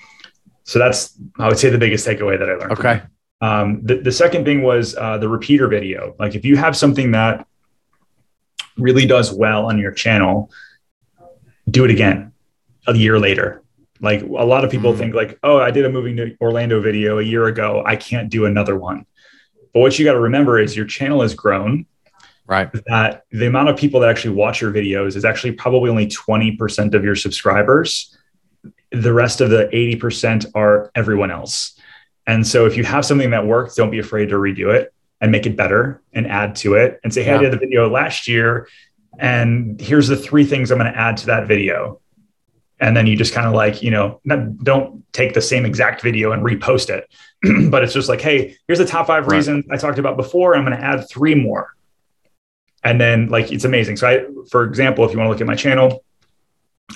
So 0.64 0.80
that's 0.80 1.16
I 1.38 1.46
would 1.46 1.60
say 1.60 1.70
the 1.70 1.78
biggest 1.78 2.04
takeaway 2.04 2.40
that 2.40 2.50
I 2.50 2.54
learned. 2.54 2.72
Okay. 2.72 3.02
Um, 3.40 3.82
the, 3.84 3.98
the 3.98 4.12
second 4.12 4.44
thing 4.44 4.62
was 4.62 4.96
uh, 4.96 5.18
the 5.18 5.28
repeater 5.28 5.68
video. 5.68 6.16
Like 6.18 6.34
if 6.34 6.44
you 6.44 6.56
have 6.56 6.76
something 6.76 7.12
that 7.12 7.46
really 8.76 9.06
does 9.06 9.32
well 9.32 9.66
on 9.66 9.78
your 9.78 9.92
channel, 9.92 10.50
do 11.70 11.84
it 11.84 11.90
again 11.90 12.32
a 12.86 12.94
year 12.94 13.18
later. 13.18 13.62
Like 14.00 14.22
a 14.22 14.26
lot 14.26 14.64
of 14.64 14.70
people 14.70 14.90
mm-hmm. 14.90 15.00
think 15.00 15.14
like, 15.14 15.38
oh, 15.42 15.58
I 15.58 15.70
did 15.70 15.84
a 15.84 15.90
moving 15.90 16.16
to 16.16 16.36
Orlando 16.40 16.80
video 16.80 17.18
a 17.18 17.22
year 17.22 17.46
ago. 17.46 17.82
I 17.86 17.96
can't 17.96 18.28
do 18.28 18.46
another 18.46 18.76
one. 18.76 19.06
But 19.72 19.80
what 19.80 19.98
you 19.98 20.04
got 20.04 20.12
to 20.12 20.20
remember 20.20 20.58
is 20.58 20.76
your 20.76 20.86
channel 20.86 21.22
has 21.22 21.34
grown. 21.34 21.86
Right. 22.46 22.70
That 22.86 23.24
the 23.30 23.46
amount 23.46 23.68
of 23.68 23.76
people 23.76 24.00
that 24.00 24.10
actually 24.10 24.34
watch 24.34 24.60
your 24.60 24.72
videos 24.72 25.14
is 25.14 25.24
actually 25.24 25.52
probably 25.52 25.88
only 25.88 26.08
20% 26.08 26.94
of 26.94 27.04
your 27.04 27.14
subscribers. 27.14 28.16
The 28.90 29.12
rest 29.12 29.40
of 29.40 29.50
the 29.50 29.70
80% 29.72 30.50
are 30.54 30.90
everyone 30.94 31.30
else. 31.30 31.78
And 32.26 32.46
so 32.46 32.66
if 32.66 32.76
you 32.76 32.84
have 32.84 33.04
something 33.04 33.30
that 33.30 33.46
works, 33.46 33.76
don't 33.76 33.90
be 33.90 34.00
afraid 34.00 34.28
to 34.30 34.34
redo 34.34 34.74
it 34.74 34.92
and 35.22 35.30
make 35.30 35.46
it 35.46 35.56
better 35.56 36.02
and 36.12 36.26
add 36.26 36.56
to 36.56 36.74
it 36.74 37.00
and 37.02 37.14
say, 37.14 37.22
hey, 37.22 37.30
yeah. 37.30 37.38
I 37.38 37.42
did 37.42 37.52
the 37.52 37.56
video 37.56 37.88
last 37.88 38.26
year 38.26 38.68
and 39.18 39.80
here's 39.80 40.08
the 40.08 40.16
three 40.16 40.44
things 40.44 40.70
I'm 40.70 40.78
going 40.78 40.92
to 40.92 40.98
add 40.98 41.16
to 41.18 41.26
that 41.26 41.46
video. 41.46 42.00
And 42.80 42.96
then 42.96 43.06
you 43.06 43.16
just 43.16 43.32
kind 43.32 43.46
of 43.46 43.54
like, 43.54 43.84
you 43.84 43.92
know, 43.92 44.20
not, 44.24 44.58
don't 44.58 45.04
take 45.12 45.32
the 45.32 45.40
same 45.40 45.64
exact 45.64 46.02
video 46.02 46.32
and 46.32 46.42
repost 46.42 46.90
it, 46.90 47.08
but 47.70 47.84
it's 47.84 47.92
just 47.92 48.08
like, 48.08 48.20
hey, 48.20 48.56
here's 48.66 48.80
the 48.80 48.84
top 48.84 49.06
five 49.06 49.28
right. 49.28 49.36
reasons 49.36 49.64
I 49.70 49.76
talked 49.76 50.00
about 50.00 50.16
before. 50.16 50.56
I'm 50.56 50.64
going 50.64 50.76
to 50.76 50.84
add 50.84 51.08
three 51.08 51.36
more. 51.36 51.68
And 52.82 53.00
then 53.00 53.28
like, 53.28 53.52
it's 53.52 53.64
amazing. 53.64 53.98
So 53.98 54.08
I, 54.08 54.26
for 54.50 54.64
example, 54.64 55.04
if 55.04 55.12
you 55.12 55.18
want 55.18 55.28
to 55.28 55.30
look 55.30 55.40
at 55.40 55.46
my 55.46 55.54
channel, 55.54 56.04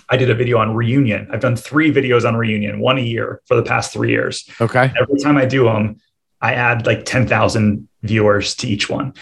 I 0.08 0.16
did 0.16 0.30
a 0.30 0.34
video 0.34 0.58
on 0.58 0.74
reunion. 0.74 1.28
I've 1.30 1.40
done 1.40 1.54
three 1.54 1.92
videos 1.92 2.26
on 2.26 2.34
reunion, 2.34 2.80
one 2.80 2.98
a 2.98 3.02
year 3.02 3.40
for 3.46 3.54
the 3.54 3.62
past 3.62 3.92
three 3.92 4.10
years. 4.10 4.50
Okay. 4.60 4.92
Every 5.00 5.20
time 5.20 5.36
I 5.36 5.44
do 5.44 5.64
them, 5.64 6.00
I 6.40 6.54
add 6.54 6.86
like 6.86 7.04
10,000 7.04 7.88
viewers 8.06 8.54
to 8.56 8.68
each 8.68 8.88
one. 8.88 9.14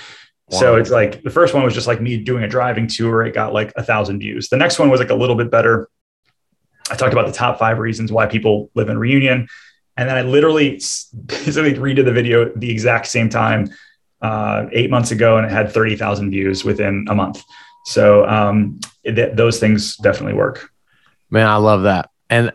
Wow. 0.50 0.58
So 0.58 0.76
it's 0.76 0.90
like 0.90 1.22
the 1.22 1.30
first 1.30 1.54
one 1.54 1.62
was 1.62 1.74
just 1.74 1.86
like 1.86 2.00
me 2.00 2.18
doing 2.18 2.44
a 2.44 2.48
driving 2.48 2.86
tour. 2.86 3.22
It 3.22 3.34
got 3.34 3.52
like 3.52 3.72
a 3.76 3.82
thousand 3.82 4.18
views. 4.18 4.48
The 4.48 4.56
next 4.56 4.78
one 4.78 4.90
was 4.90 5.00
like 5.00 5.10
a 5.10 5.14
little 5.14 5.36
bit 5.36 5.50
better. 5.50 5.88
I 6.90 6.96
talked 6.96 7.12
about 7.12 7.26
the 7.26 7.32
top 7.32 7.58
five 7.58 7.78
reasons 7.78 8.12
why 8.12 8.26
people 8.26 8.70
live 8.74 8.90
in 8.90 8.98
reunion. 8.98 9.48
And 9.96 10.08
then 10.08 10.16
I 10.16 10.22
literally 10.22 10.80
basically 11.26 11.74
redid 11.74 12.04
the 12.04 12.12
video 12.12 12.52
the 12.56 12.70
exact 12.70 13.06
same 13.06 13.28
time 13.28 13.70
uh, 14.20 14.66
eight 14.72 14.90
months 14.90 15.10
ago, 15.10 15.36
and 15.36 15.46
it 15.46 15.52
had 15.52 15.70
30,000 15.70 16.30
views 16.30 16.64
within 16.64 17.06
a 17.08 17.14
month. 17.14 17.42
So 17.86 18.26
um, 18.26 18.80
it, 19.02 19.36
those 19.36 19.60
things 19.60 19.96
definitely 19.98 20.34
work. 20.34 20.70
Man, 21.30 21.46
I 21.46 21.56
love 21.56 21.82
that. 21.82 22.10
And 22.30 22.52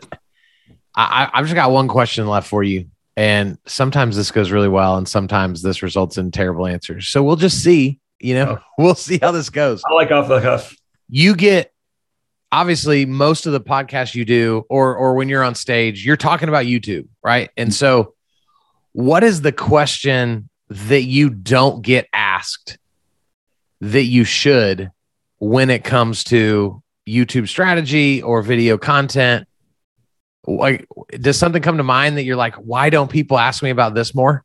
I, 0.94 1.30
I've 1.32 1.44
just 1.44 1.54
got 1.54 1.70
one 1.70 1.88
question 1.88 2.26
left 2.26 2.48
for 2.48 2.62
you. 2.62 2.86
And 3.20 3.58
sometimes 3.66 4.16
this 4.16 4.30
goes 4.30 4.50
really 4.50 4.70
well, 4.70 4.96
and 4.96 5.06
sometimes 5.06 5.60
this 5.60 5.82
results 5.82 6.16
in 6.16 6.30
terrible 6.30 6.66
answers. 6.66 7.08
So 7.08 7.22
we'll 7.22 7.36
just 7.36 7.62
see. 7.62 7.98
You 8.18 8.32
know, 8.34 8.58
oh. 8.58 8.64
we'll 8.82 8.94
see 8.94 9.18
how 9.20 9.30
this 9.30 9.50
goes. 9.50 9.82
I 9.86 9.92
like 9.92 10.10
off 10.10 10.26
the 10.26 10.40
cuff. 10.40 10.74
You 11.10 11.36
get 11.36 11.70
obviously 12.50 13.04
most 13.04 13.44
of 13.44 13.52
the 13.52 13.60
podcasts 13.60 14.14
you 14.14 14.24
do, 14.24 14.64
or 14.70 14.96
or 14.96 15.16
when 15.16 15.28
you're 15.28 15.44
on 15.44 15.54
stage, 15.54 16.02
you're 16.02 16.16
talking 16.16 16.48
about 16.48 16.64
YouTube, 16.64 17.08
right? 17.22 17.50
And 17.58 17.74
so, 17.74 18.14
what 18.92 19.22
is 19.22 19.42
the 19.42 19.52
question 19.52 20.48
that 20.70 21.02
you 21.02 21.28
don't 21.28 21.82
get 21.82 22.08
asked 22.14 22.78
that 23.82 24.04
you 24.04 24.24
should 24.24 24.92
when 25.40 25.68
it 25.68 25.84
comes 25.84 26.24
to 26.24 26.82
YouTube 27.06 27.48
strategy 27.48 28.22
or 28.22 28.40
video 28.40 28.78
content 28.78 29.46
like 30.46 30.86
does 31.20 31.38
something 31.38 31.62
come 31.62 31.76
to 31.76 31.82
mind 31.82 32.16
that 32.16 32.24
you're 32.24 32.36
like 32.36 32.54
why 32.56 32.90
don't 32.90 33.10
people 33.10 33.38
ask 33.38 33.62
me 33.62 33.70
about 33.70 33.94
this 33.94 34.14
more 34.14 34.44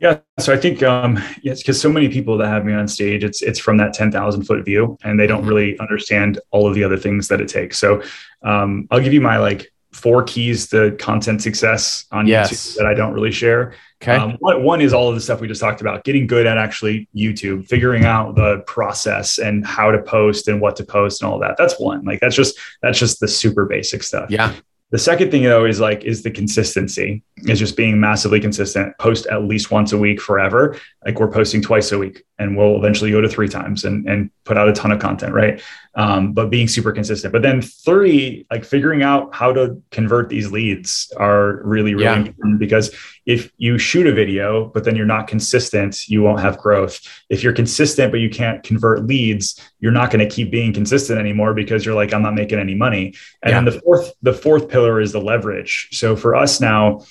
yeah 0.00 0.18
so 0.38 0.52
i 0.52 0.56
think 0.56 0.82
um 0.82 1.18
yes 1.42 1.62
because 1.62 1.80
so 1.80 1.90
many 1.90 2.08
people 2.08 2.38
that 2.38 2.48
have 2.48 2.64
me 2.64 2.72
on 2.72 2.86
stage 2.86 3.24
it's 3.24 3.42
it's 3.42 3.58
from 3.58 3.76
that 3.76 3.92
10,000 3.92 4.44
foot 4.44 4.64
view 4.64 4.96
and 5.02 5.18
they 5.18 5.26
don't 5.26 5.40
mm-hmm. 5.40 5.48
really 5.48 5.78
understand 5.78 6.38
all 6.50 6.68
of 6.68 6.74
the 6.74 6.84
other 6.84 6.96
things 6.96 7.28
that 7.28 7.40
it 7.40 7.48
takes 7.48 7.78
so 7.78 8.02
um 8.42 8.86
i'll 8.90 9.00
give 9.00 9.12
you 9.12 9.20
my 9.20 9.38
like 9.38 9.72
four 9.96 10.22
keys 10.22 10.68
to 10.68 10.94
content 10.98 11.40
success 11.40 12.04
on 12.12 12.26
yes. 12.26 12.52
YouTube 12.52 12.76
that 12.76 12.86
I 12.86 12.92
don't 12.92 13.14
really 13.14 13.32
share. 13.32 13.74
Okay. 14.02 14.14
Um, 14.14 14.36
one, 14.40 14.62
one 14.62 14.80
is 14.82 14.92
all 14.92 15.08
of 15.08 15.14
the 15.14 15.22
stuff 15.22 15.40
we 15.40 15.48
just 15.48 15.60
talked 15.60 15.80
about, 15.80 16.04
getting 16.04 16.26
good 16.26 16.46
at 16.46 16.58
actually 16.58 17.08
YouTube, 17.16 17.66
figuring 17.66 18.04
out 18.04 18.34
the 18.34 18.58
process 18.66 19.38
and 19.38 19.66
how 19.66 19.90
to 19.90 20.02
post 20.02 20.48
and 20.48 20.60
what 20.60 20.76
to 20.76 20.84
post 20.84 21.22
and 21.22 21.30
all 21.30 21.38
that. 21.38 21.56
That's 21.56 21.80
one. 21.80 22.04
Like 22.04 22.20
that's 22.20 22.36
just 22.36 22.58
that's 22.82 22.98
just 22.98 23.20
the 23.20 23.28
super 23.28 23.64
basic 23.64 24.02
stuff. 24.02 24.30
Yeah. 24.30 24.54
The 24.92 24.98
second 24.98 25.32
thing 25.32 25.42
though 25.42 25.64
is 25.64 25.80
like 25.80 26.04
is 26.04 26.22
the 26.22 26.30
consistency. 26.30 27.22
Is 27.48 27.58
just 27.58 27.76
being 27.76 27.98
massively 27.98 28.40
consistent. 28.40 28.96
Post 28.98 29.26
at 29.26 29.42
least 29.42 29.70
once 29.70 29.92
a 29.92 29.98
week 29.98 30.20
forever. 30.20 30.78
Like 31.04 31.18
we're 31.18 31.30
posting 31.30 31.60
twice 31.60 31.90
a 31.90 31.98
week, 31.98 32.22
and 32.38 32.56
we'll 32.56 32.76
eventually 32.76 33.10
go 33.10 33.20
to 33.20 33.28
three 33.28 33.48
times 33.48 33.84
and 33.84 34.08
and 34.08 34.30
put 34.44 34.56
out 34.56 34.68
a 34.68 34.72
ton 34.72 34.92
of 34.92 35.00
content, 35.00 35.34
right? 35.34 35.60
Um, 35.96 36.32
but 36.32 36.50
being 36.50 36.68
super 36.68 36.92
consistent. 36.92 37.32
But 37.32 37.42
then 37.42 37.62
three, 37.62 38.46
like 38.50 38.64
figuring 38.64 39.02
out 39.02 39.34
how 39.34 39.52
to 39.52 39.82
convert 39.90 40.28
these 40.28 40.52
leads 40.52 41.12
are 41.16 41.60
really 41.64 41.94
really 41.94 42.04
yeah. 42.04 42.18
important 42.18 42.60
because 42.60 42.94
if 43.26 43.50
you 43.58 43.76
shoot 43.76 44.06
a 44.06 44.12
video 44.12 44.66
but 44.66 44.84
then 44.84 44.96
you're 44.96 45.04
not 45.04 45.26
consistent, 45.26 46.08
you 46.08 46.22
won't 46.22 46.40
have 46.40 46.56
growth. 46.58 47.00
If 47.28 47.42
you're 47.42 47.52
consistent 47.52 48.12
but 48.12 48.20
you 48.20 48.30
can't 48.30 48.62
convert 48.62 49.04
leads, 49.04 49.60
you're 49.80 49.92
not 49.92 50.10
going 50.10 50.26
to 50.26 50.34
keep 50.34 50.50
being 50.50 50.72
consistent 50.72 51.18
anymore 51.18 51.52
because 51.52 51.84
you're 51.84 51.94
like 51.94 52.14
I'm 52.14 52.22
not 52.22 52.34
making 52.34 52.58
any 52.58 52.74
money. 52.74 53.14
And 53.42 53.50
yeah. 53.50 53.60
then 53.60 53.64
the 53.64 53.80
fourth 53.80 54.12
the 54.22 54.32
fourth 54.32 54.68
pillar 54.68 55.00
is 55.00 55.12
the 55.12 55.20
leverage. 55.20 55.88
So 55.92 56.16
for 56.16 56.34
us 56.34 56.60
now 56.60 57.02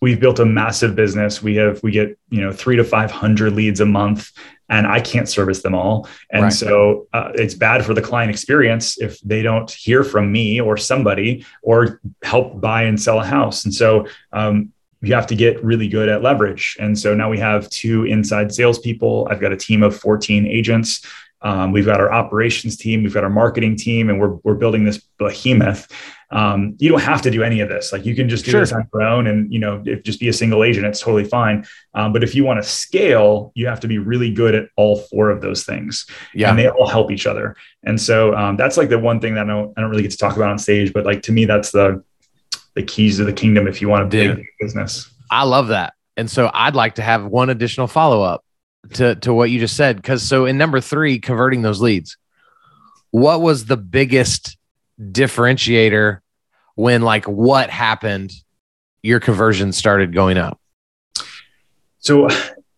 we've 0.00 0.20
built 0.20 0.38
a 0.38 0.44
massive 0.44 0.94
business. 0.94 1.42
We 1.42 1.56
have 1.56 1.82
we 1.82 1.90
get 1.90 2.18
you 2.30 2.40
know 2.40 2.52
three 2.52 2.76
to 2.76 2.84
five 2.84 3.10
hundred 3.10 3.52
leads 3.52 3.80
a 3.80 3.86
month, 3.86 4.30
and 4.68 4.86
I 4.86 5.00
can't 5.00 5.28
service 5.28 5.62
them 5.62 5.74
all. 5.74 6.08
And 6.30 6.44
right. 6.44 6.52
so 6.52 7.08
uh, 7.12 7.32
it's 7.34 7.54
bad 7.54 7.84
for 7.84 7.94
the 7.94 8.02
client 8.02 8.30
experience 8.30 8.98
if 9.00 9.20
they 9.20 9.42
don't 9.42 9.70
hear 9.70 10.04
from 10.04 10.30
me 10.30 10.60
or 10.60 10.76
somebody 10.76 11.44
or 11.62 12.00
help 12.22 12.60
buy 12.60 12.82
and 12.82 13.00
sell 13.00 13.20
a 13.20 13.24
house. 13.24 13.64
And 13.64 13.74
so 13.74 14.06
um, 14.32 14.72
you 15.00 15.14
have 15.14 15.26
to 15.28 15.36
get 15.36 15.62
really 15.62 15.88
good 15.88 16.08
at 16.08 16.22
leverage. 16.22 16.76
And 16.80 16.98
so 16.98 17.14
now 17.14 17.30
we 17.30 17.38
have 17.38 17.68
two 17.70 18.04
inside 18.04 18.52
salespeople. 18.52 19.28
I've 19.30 19.40
got 19.40 19.52
a 19.52 19.56
team 19.56 19.82
of 19.82 19.96
14 19.96 20.46
agents. 20.46 21.06
Um, 21.40 21.70
we've 21.70 21.86
got 21.86 22.00
our 22.00 22.12
operations 22.12 22.76
team, 22.76 23.02
we've 23.04 23.14
got 23.14 23.22
our 23.22 23.30
marketing 23.30 23.76
team, 23.76 24.10
and 24.10 24.20
we're 24.20 24.34
we're 24.42 24.54
building 24.54 24.84
this 24.84 24.98
behemoth. 25.18 25.86
Um, 26.30 26.74
you 26.78 26.90
don't 26.90 27.00
have 27.00 27.22
to 27.22 27.30
do 27.30 27.42
any 27.42 27.60
of 27.60 27.68
this. 27.68 27.92
Like 27.92 28.04
you 28.04 28.14
can 28.14 28.28
just 28.28 28.44
do 28.44 28.50
sure. 28.50 28.60
this 28.60 28.72
on 28.72 28.88
your 28.92 29.02
own, 29.02 29.28
and 29.28 29.52
you 29.52 29.60
know, 29.60 29.82
if 29.86 30.02
just 30.02 30.18
be 30.18 30.28
a 30.28 30.32
single 30.32 30.64
agent, 30.64 30.84
it's 30.84 31.00
totally 31.00 31.24
fine. 31.24 31.64
Um, 31.94 32.12
but 32.12 32.24
if 32.24 32.34
you 32.34 32.44
want 32.44 32.60
to 32.60 32.68
scale, 32.68 33.52
you 33.54 33.68
have 33.68 33.80
to 33.80 33.88
be 33.88 33.98
really 33.98 34.32
good 34.32 34.54
at 34.54 34.68
all 34.76 34.96
four 34.96 35.30
of 35.30 35.40
those 35.40 35.64
things. 35.64 36.06
Yeah, 36.34 36.50
and 36.50 36.58
they 36.58 36.68
all 36.68 36.88
help 36.88 37.12
each 37.12 37.26
other. 37.26 37.54
And 37.84 38.00
so 38.00 38.34
um, 38.34 38.56
that's 38.56 38.76
like 38.76 38.88
the 38.88 38.98
one 38.98 39.20
thing 39.20 39.34
that 39.36 39.44
I 39.44 39.48
don't 39.48 39.72
I 39.76 39.80
don't 39.80 39.90
really 39.90 40.02
get 40.02 40.10
to 40.10 40.18
talk 40.18 40.34
about 40.34 40.50
on 40.50 40.58
stage, 40.58 40.92
but 40.92 41.06
like 41.06 41.22
to 41.22 41.32
me, 41.32 41.44
that's 41.44 41.70
the 41.70 42.02
the 42.78 42.84
keys 42.84 43.16
to 43.16 43.24
the 43.24 43.32
kingdom 43.32 43.66
if 43.66 43.82
you 43.82 43.88
want 43.88 44.08
to 44.08 44.16
build 44.16 44.38
business. 44.60 45.10
I 45.32 45.42
love 45.42 45.68
that. 45.68 45.94
And 46.16 46.30
so 46.30 46.48
I'd 46.54 46.76
like 46.76 46.94
to 46.94 47.02
have 47.02 47.26
one 47.26 47.50
additional 47.50 47.88
follow 47.88 48.22
up 48.22 48.44
to 48.92 49.16
to 49.16 49.34
what 49.34 49.50
you 49.50 49.58
just 49.58 49.74
said 49.74 49.96
because 49.96 50.22
so 50.22 50.46
in 50.46 50.56
number 50.56 50.80
3 50.80 51.18
converting 51.18 51.62
those 51.62 51.80
leads 51.80 52.16
what 53.10 53.40
was 53.40 53.66
the 53.66 53.76
biggest 53.76 54.56
differentiator 55.00 56.20
when 56.76 57.02
like 57.02 57.26
what 57.26 57.68
happened 57.68 58.32
your 59.02 59.18
conversion 59.18 59.72
started 59.72 60.14
going 60.14 60.38
up 60.38 60.60
so 61.98 62.28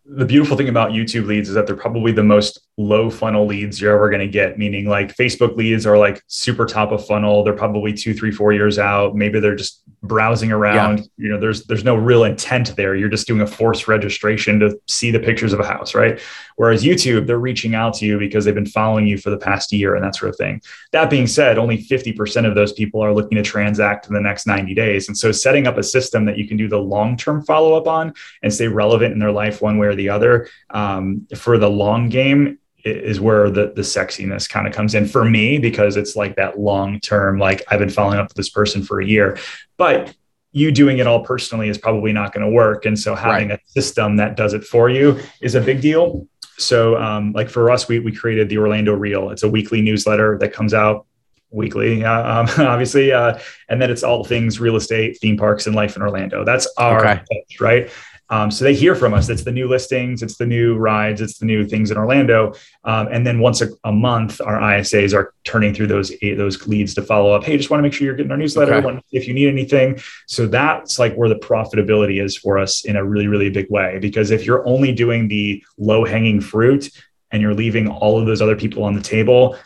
the 0.06 0.24
beautiful 0.24 0.56
thing 0.56 0.70
about 0.70 0.90
YouTube 0.90 1.26
leads 1.26 1.48
is 1.50 1.54
that 1.54 1.66
they're 1.66 1.76
probably 1.76 2.10
the 2.10 2.24
most 2.24 2.66
low 2.80 3.10
funnel 3.10 3.46
leads 3.46 3.80
you're 3.80 3.94
ever 3.94 4.08
going 4.08 4.20
to 4.20 4.28
get. 4.28 4.58
Meaning, 4.58 4.86
like 4.86 5.14
Facebook 5.14 5.56
leads 5.56 5.86
are 5.86 5.98
like 5.98 6.22
super 6.26 6.66
top 6.66 6.92
of 6.92 7.06
funnel. 7.06 7.44
They're 7.44 7.52
probably 7.52 7.92
two, 7.92 8.14
three, 8.14 8.30
four 8.30 8.52
years 8.52 8.78
out. 8.78 9.14
Maybe 9.14 9.40
they're 9.40 9.56
just 9.56 9.82
browsing 10.02 10.50
around. 10.50 10.98
Yeah. 10.98 11.04
You 11.16 11.28
know, 11.30 11.40
there's 11.40 11.64
there's 11.66 11.84
no 11.84 11.94
real 11.94 12.24
intent 12.24 12.74
there. 12.76 12.96
You're 12.96 13.08
just 13.08 13.26
doing 13.26 13.42
a 13.42 13.46
forced 13.46 13.86
registration 13.86 14.58
to 14.60 14.80
see 14.88 15.10
the 15.10 15.20
pictures 15.20 15.52
of 15.52 15.60
a 15.60 15.66
house, 15.66 15.94
right? 15.94 16.20
Whereas 16.56 16.84
YouTube, 16.84 17.26
they're 17.26 17.38
reaching 17.38 17.74
out 17.74 17.94
to 17.94 18.06
you 18.06 18.18
because 18.18 18.44
they've 18.44 18.54
been 18.54 18.66
following 18.66 19.06
you 19.06 19.18
for 19.18 19.30
the 19.30 19.38
past 19.38 19.72
year 19.72 19.94
and 19.94 20.04
that 20.04 20.16
sort 20.16 20.30
of 20.30 20.36
thing. 20.36 20.60
That 20.92 21.10
being 21.10 21.26
said, 21.26 21.58
only 21.58 21.78
50% 21.78 22.46
of 22.46 22.54
those 22.54 22.72
people 22.72 23.02
are 23.02 23.14
looking 23.14 23.36
to 23.36 23.42
transact 23.42 24.08
in 24.08 24.14
the 24.14 24.20
next 24.20 24.46
90 24.46 24.74
days. 24.74 25.08
And 25.08 25.16
so 25.16 25.32
setting 25.32 25.66
up 25.66 25.78
a 25.78 25.82
system 25.82 26.24
that 26.26 26.38
you 26.38 26.46
can 26.46 26.56
do 26.56 26.68
the 26.68 26.78
long-term 26.78 27.44
follow-up 27.44 27.86
on 27.86 28.12
and 28.42 28.52
stay 28.52 28.68
relevant 28.68 29.12
in 29.12 29.18
their 29.18 29.32
life 29.32 29.62
one 29.62 29.78
way 29.78 29.86
or 29.86 29.94
the 29.94 30.10
other 30.10 30.48
um, 30.70 31.26
for 31.34 31.58
the 31.58 31.70
long 31.70 32.08
game 32.08 32.58
is 32.84 33.20
where 33.20 33.50
the 33.50 33.72
the 33.74 33.82
sexiness 33.82 34.48
kind 34.48 34.66
of 34.66 34.72
comes 34.72 34.94
in 34.94 35.06
for 35.06 35.24
me 35.24 35.58
because 35.58 35.96
it's 35.96 36.16
like 36.16 36.36
that 36.36 36.58
long 36.58 37.00
term 37.00 37.38
like 37.38 37.62
I've 37.68 37.78
been 37.78 37.90
following 37.90 38.18
up 38.18 38.28
with 38.28 38.36
this 38.36 38.50
person 38.50 38.82
for 38.82 39.00
a 39.00 39.06
year 39.06 39.38
but 39.76 40.14
you 40.52 40.72
doing 40.72 40.98
it 40.98 41.06
all 41.06 41.24
personally 41.24 41.68
is 41.68 41.78
probably 41.78 42.12
not 42.12 42.32
going 42.32 42.44
to 42.44 42.50
work 42.50 42.84
and 42.84 42.98
so 42.98 43.14
having 43.14 43.50
right. 43.50 43.60
a 43.60 43.70
system 43.70 44.16
that 44.16 44.36
does 44.36 44.52
it 44.52 44.64
for 44.64 44.88
you 44.90 45.20
is 45.40 45.54
a 45.54 45.60
big 45.60 45.80
deal 45.80 46.26
so, 46.60 46.96
um, 46.96 47.32
like 47.32 47.48
for 47.48 47.70
us, 47.70 47.88
we, 47.88 47.98
we 47.98 48.12
created 48.12 48.48
the 48.48 48.58
Orlando 48.58 48.94
Reel. 48.94 49.30
It's 49.30 49.42
a 49.42 49.48
weekly 49.48 49.80
newsletter 49.80 50.36
that 50.38 50.52
comes 50.52 50.74
out 50.74 51.06
weekly, 51.50 52.04
uh, 52.04 52.40
um, 52.40 52.48
obviously. 52.58 53.12
Uh, 53.12 53.38
and 53.68 53.80
then 53.80 53.90
it's 53.90 54.02
all 54.02 54.24
things 54.24 54.60
real 54.60 54.76
estate, 54.76 55.18
theme 55.20 55.36
parks, 55.36 55.66
and 55.66 55.74
life 55.74 55.96
in 55.96 56.02
Orlando. 56.02 56.44
That's 56.44 56.72
our 56.76 57.00
okay. 57.00 57.22
pitch, 57.30 57.60
right? 57.60 57.90
Um, 58.30 58.50
so 58.50 58.64
they 58.64 58.74
hear 58.74 58.94
from 58.94 59.12
us. 59.12 59.28
It's 59.28 59.42
the 59.42 59.52
new 59.52 59.68
listings, 59.68 60.22
it's 60.22 60.36
the 60.36 60.46
new 60.46 60.76
rides, 60.76 61.20
it's 61.20 61.38
the 61.38 61.46
new 61.46 61.66
things 61.66 61.90
in 61.90 61.96
Orlando. 61.96 62.54
Um, 62.84 63.08
and 63.10 63.26
then 63.26 63.40
once 63.40 63.60
a, 63.60 63.68
a, 63.84 63.92
month, 63.92 64.40
our 64.40 64.58
ISAs 64.58 65.12
are 65.12 65.34
turning 65.44 65.74
through 65.74 65.88
those 65.88 66.12
those 66.22 66.66
leads 66.66 66.94
to 66.94 67.02
follow 67.02 67.32
up. 67.32 67.44
Hey, 67.44 67.56
just 67.56 67.70
want 67.70 67.80
to 67.80 67.82
make 67.82 67.92
sure 67.92 68.06
you're 68.06 68.14
getting 68.14 68.30
our 68.30 68.38
newsletter. 68.38 68.74
Okay. 68.74 69.00
If 69.10 69.26
you 69.26 69.34
need 69.34 69.48
anything, 69.48 70.00
so 70.26 70.46
that's 70.46 70.98
like 70.98 71.14
where 71.14 71.28
the 71.28 71.34
profitability 71.34 72.22
is 72.22 72.36
for 72.36 72.56
us 72.58 72.84
in 72.84 72.96
a 72.96 73.04
really 73.04 73.26
really 73.26 73.50
big 73.50 73.68
way. 73.68 73.98
Because 74.00 74.30
if 74.30 74.46
you're 74.46 74.66
only 74.66 74.92
doing 74.92 75.28
the 75.28 75.62
low 75.76 76.04
hanging 76.04 76.40
fruit 76.40 76.88
and 77.32 77.42
you're 77.42 77.54
leaving 77.54 77.88
all 77.88 78.18
of 78.18 78.26
those 78.26 78.40
other 78.40 78.56
people 78.56 78.84
on 78.84 78.94
the 78.94 79.02
table, 79.02 79.56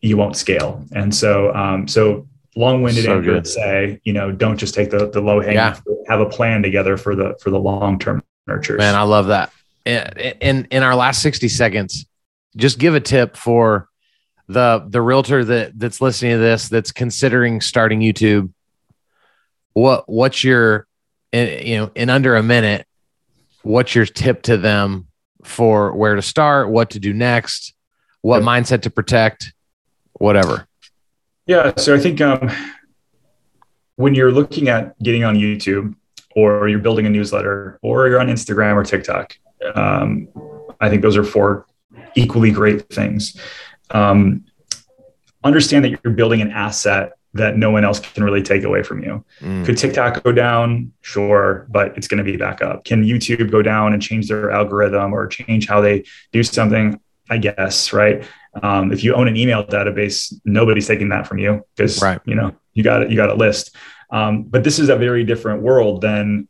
you 0.00 0.16
won't 0.16 0.36
scale. 0.36 0.84
And 0.92 1.14
so 1.14 1.54
um, 1.54 1.86
so 1.86 2.26
long-winded 2.56 3.04
so 3.04 3.18
answer 3.18 3.40
to 3.40 3.48
say, 3.48 4.00
you 4.04 4.12
know, 4.12 4.32
don't 4.32 4.56
just 4.56 4.74
take 4.74 4.90
the, 4.90 5.10
the 5.10 5.20
low 5.20 5.40
hanging 5.40 5.56
yeah. 5.56 5.78
have 6.08 6.20
a 6.20 6.26
plan 6.26 6.62
together 6.62 6.96
for 6.96 7.14
the, 7.14 7.38
for 7.40 7.50
the 7.50 7.58
long-term 7.58 8.22
nurtures. 8.46 8.78
Man, 8.78 8.94
I 8.94 9.02
love 9.02 9.26
that. 9.26 9.52
In, 9.84 10.66
in 10.70 10.82
our 10.82 10.96
last 10.96 11.22
60 11.22 11.48
seconds, 11.48 12.06
just 12.56 12.78
give 12.78 12.94
a 12.94 13.00
tip 13.00 13.36
for 13.36 13.88
the, 14.48 14.84
the 14.88 15.02
realtor 15.02 15.44
that 15.44 15.78
that's 15.78 16.00
listening 16.00 16.32
to 16.32 16.38
this, 16.38 16.68
that's 16.68 16.92
considering 16.92 17.60
starting 17.60 18.00
YouTube. 18.00 18.52
What, 19.74 20.08
what's 20.08 20.42
your, 20.42 20.86
eh, 21.32 21.62
you 21.62 21.76
know, 21.76 21.90
in 21.94 22.10
under 22.10 22.36
a 22.36 22.42
minute, 22.42 22.86
what's 23.62 23.94
your 23.94 24.06
tip 24.06 24.42
to 24.42 24.56
them 24.56 25.08
for 25.44 25.94
where 25.94 26.14
to 26.14 26.22
start, 26.22 26.70
what 26.70 26.90
to 26.90 26.98
do 26.98 27.12
next, 27.12 27.74
what 28.22 28.42
mindset 28.42 28.82
to 28.82 28.90
protect, 28.90 29.52
whatever. 30.14 30.65
Yeah, 31.46 31.72
so 31.76 31.94
I 31.94 31.98
think 31.98 32.20
um, 32.20 32.50
when 33.96 34.14
you're 34.14 34.32
looking 34.32 34.68
at 34.68 35.00
getting 35.02 35.24
on 35.24 35.36
YouTube 35.36 35.94
or 36.34 36.68
you're 36.68 36.80
building 36.80 37.06
a 37.06 37.10
newsletter 37.10 37.78
or 37.82 38.08
you're 38.08 38.20
on 38.20 38.26
Instagram 38.26 38.74
or 38.74 38.82
TikTok, 38.82 39.36
um, 39.74 40.28
I 40.80 40.88
think 40.88 41.02
those 41.02 41.16
are 41.16 41.24
four 41.24 41.66
equally 42.14 42.50
great 42.50 42.88
things. 42.92 43.40
Um, 43.90 44.44
understand 45.44 45.84
that 45.84 46.00
you're 46.02 46.12
building 46.14 46.40
an 46.40 46.50
asset 46.50 47.12
that 47.34 47.56
no 47.56 47.70
one 47.70 47.84
else 47.84 48.00
can 48.00 48.24
really 48.24 48.42
take 48.42 48.64
away 48.64 48.82
from 48.82 49.02
you. 49.02 49.24
Mm. 49.40 49.64
Could 49.64 49.76
TikTok 49.78 50.22
go 50.24 50.32
down? 50.32 50.92
Sure, 51.02 51.66
but 51.70 51.96
it's 51.96 52.08
going 52.08 52.18
to 52.18 52.24
be 52.24 52.36
back 52.36 52.62
up. 52.62 52.84
Can 52.84 53.04
YouTube 53.04 53.50
go 53.50 53.62
down 53.62 53.92
and 53.92 54.02
change 54.02 54.28
their 54.28 54.50
algorithm 54.50 55.12
or 55.12 55.26
change 55.26 55.68
how 55.68 55.80
they 55.80 56.04
do 56.32 56.42
something? 56.42 56.98
I 57.30 57.38
guess, 57.38 57.92
right? 57.92 58.24
Um, 58.62 58.92
if 58.92 59.04
you 59.04 59.14
own 59.14 59.28
an 59.28 59.36
email 59.36 59.64
database, 59.64 60.32
nobody's 60.44 60.86
taking 60.86 61.10
that 61.10 61.26
from 61.26 61.38
you 61.38 61.64
because 61.74 62.00
right. 62.02 62.20
you 62.24 62.34
know 62.34 62.54
you 62.72 62.82
got 62.82 63.02
it. 63.02 63.10
You 63.10 63.16
got 63.16 63.30
a 63.30 63.34
list. 63.34 63.74
Um, 64.10 64.44
but 64.44 64.64
this 64.64 64.78
is 64.78 64.88
a 64.88 64.96
very 64.96 65.24
different 65.24 65.62
world 65.62 66.00
than 66.00 66.48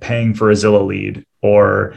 paying 0.00 0.34
for 0.34 0.50
a 0.50 0.54
Zillow 0.54 0.86
lead 0.86 1.24
or 1.40 1.94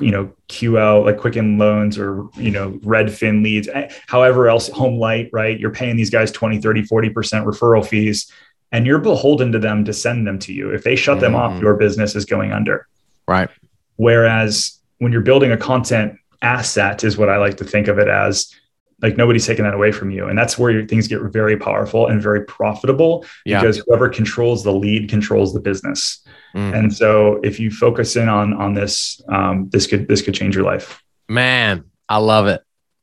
you 0.00 0.10
know 0.10 0.32
QL 0.48 1.04
like 1.04 1.18
Quicken 1.18 1.58
Loans 1.58 1.98
or 1.98 2.28
you 2.36 2.50
know 2.50 2.72
Redfin 2.84 3.42
leads. 3.42 3.68
Eh, 3.68 3.90
however 4.06 4.48
else, 4.48 4.68
Home 4.68 4.98
Light, 4.98 5.30
right? 5.32 5.58
You're 5.58 5.72
paying 5.72 5.96
these 5.96 6.10
guys 6.10 6.30
20, 6.32 6.60
30, 6.60 6.82
40% 6.82 7.12
referral 7.44 7.86
fees 7.86 8.32
and 8.74 8.86
you're 8.86 8.98
beholden 8.98 9.52
to 9.52 9.58
them 9.60 9.84
to 9.84 9.92
send 9.92 10.26
them 10.26 10.36
to 10.40 10.52
you. 10.52 10.70
If 10.70 10.82
they 10.82 10.96
shut 10.96 11.14
mm-hmm. 11.14 11.22
them 11.22 11.34
off, 11.36 11.52
mm-hmm. 11.52 11.62
your 11.62 11.74
business 11.74 12.16
is 12.16 12.24
going 12.24 12.50
under. 12.50 12.88
Right. 13.28 13.48
Whereas 13.94 14.80
when 14.98 15.12
you're 15.12 15.20
building 15.20 15.52
a 15.52 15.56
content 15.56 16.18
asset 16.44 17.02
is 17.02 17.16
what 17.16 17.28
I 17.28 17.38
like 17.38 17.56
to 17.56 17.64
think 17.64 17.88
of 17.88 17.98
it 17.98 18.08
as. 18.08 18.54
Like 19.02 19.16
nobody's 19.16 19.46
taking 19.46 19.64
that 19.64 19.74
away 19.74 19.90
from 19.90 20.10
you. 20.10 20.28
And 20.28 20.38
that's 20.38 20.56
where 20.56 20.70
your, 20.70 20.86
things 20.86 21.08
get 21.08 21.20
very 21.20 21.58
powerful 21.58 22.06
and 22.06 22.22
very 22.22 22.44
profitable 22.44 23.26
yeah. 23.44 23.60
because 23.60 23.78
whoever 23.78 24.08
controls 24.08 24.62
the 24.62 24.72
lead 24.72 25.10
controls 25.10 25.52
the 25.52 25.60
business. 25.60 26.24
Mm. 26.54 26.72
and 26.72 26.94
so 26.94 27.40
if 27.42 27.58
you 27.58 27.68
focus 27.68 28.14
in 28.14 28.28
on 28.28 28.54
on 28.54 28.74
this 28.74 29.20
um, 29.28 29.68
this 29.70 29.88
could 29.88 30.06
this 30.06 30.22
could 30.22 30.34
change 30.34 30.54
your 30.54 30.64
life. 30.64 31.02
Man 31.28 31.84
i 32.08 32.18
love 32.18 32.46
it. 32.46 32.62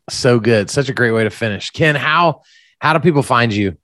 So 0.10 0.40
good. 0.40 0.70
Such 0.70 0.90
a 0.90 0.94
great 0.94 1.12
way 1.12 1.24
to 1.24 1.30
finish. 1.30 1.70
Ken 1.72 1.96
how 1.96 2.44
how 2.80 2.94
do 2.94 3.00
people 3.00 3.24
find 3.24 3.54
you? 3.54 3.78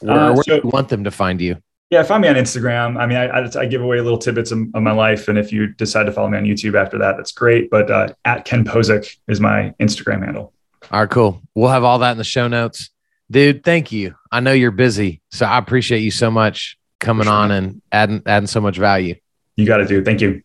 Where, 0.00 0.16
uh, 0.16 0.34
where 0.34 0.42
do 0.42 0.54
you 0.56 0.60
want 0.64 0.90
them 0.90 1.04
to 1.04 1.10
find 1.10 1.40
you 1.40 1.56
yeah, 1.92 2.02
find 2.02 2.22
me 2.22 2.28
on 2.28 2.36
Instagram. 2.36 2.98
I 2.98 3.04
mean, 3.04 3.18
I, 3.18 3.26
I, 3.26 3.60
I 3.60 3.66
give 3.66 3.82
away 3.82 4.00
little 4.00 4.16
tidbits 4.16 4.50
of, 4.50 4.60
of, 4.72 4.82
my 4.82 4.92
life, 4.92 5.28
and 5.28 5.36
if 5.36 5.52
you 5.52 5.66
decide 5.66 6.04
to 6.04 6.12
follow 6.12 6.30
me 6.30 6.38
on 6.38 6.44
YouTube 6.44 6.74
after 6.74 6.96
that, 6.96 7.18
that's 7.18 7.32
great. 7.32 7.68
But 7.68 7.90
uh, 7.90 8.08
at 8.24 8.46
Ken 8.46 8.64
Pozek 8.64 9.14
is 9.28 9.40
my 9.40 9.74
Instagram 9.78 10.24
handle. 10.24 10.54
All 10.90 11.00
right, 11.00 11.10
cool. 11.10 11.42
We'll 11.54 11.68
have 11.68 11.84
all 11.84 11.98
that 11.98 12.12
in 12.12 12.16
the 12.16 12.24
show 12.24 12.48
notes. 12.48 12.88
Dude, 13.30 13.62
thank 13.62 13.92
you. 13.92 14.14
I 14.30 14.40
know 14.40 14.52
you're 14.52 14.70
busy, 14.70 15.20
so 15.30 15.44
I 15.44 15.58
appreciate 15.58 15.98
you 15.98 16.10
so 16.10 16.30
much 16.30 16.78
coming 16.98 17.24
sure. 17.24 17.34
on 17.34 17.50
and 17.50 17.82
adding 17.92 18.22
adding 18.24 18.46
so 18.46 18.62
much 18.62 18.78
value. 18.78 19.16
You 19.56 19.66
got 19.66 19.76
to 19.76 19.86
do. 19.86 20.02
Thank 20.02 20.22
you. 20.22 20.42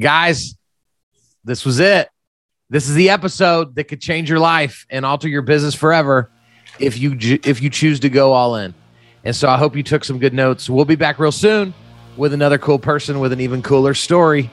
Guys, 0.00 0.56
this 1.44 1.66
was 1.66 1.80
it. 1.80 2.08
This 2.70 2.88
is 2.88 2.94
the 2.94 3.10
episode 3.10 3.74
that 3.74 3.84
could 3.84 4.00
change 4.00 4.30
your 4.30 4.38
life 4.38 4.86
and 4.88 5.04
alter 5.04 5.28
your 5.28 5.42
business 5.42 5.74
forever 5.74 6.30
if 6.78 6.98
you 6.98 7.18
if 7.20 7.60
you 7.60 7.68
choose 7.68 8.00
to 8.00 8.08
go 8.08 8.32
all 8.32 8.56
in. 8.56 8.72
And 9.24 9.34
so 9.34 9.48
I 9.48 9.56
hope 9.56 9.76
you 9.76 9.82
took 9.82 10.04
some 10.04 10.18
good 10.18 10.34
notes. 10.34 10.68
We'll 10.68 10.84
be 10.84 10.96
back 10.96 11.18
real 11.18 11.32
soon 11.32 11.74
with 12.16 12.32
another 12.34 12.58
cool 12.58 12.78
person 12.78 13.20
with 13.20 13.32
an 13.32 13.40
even 13.40 13.62
cooler 13.62 13.94
story. 13.94 14.50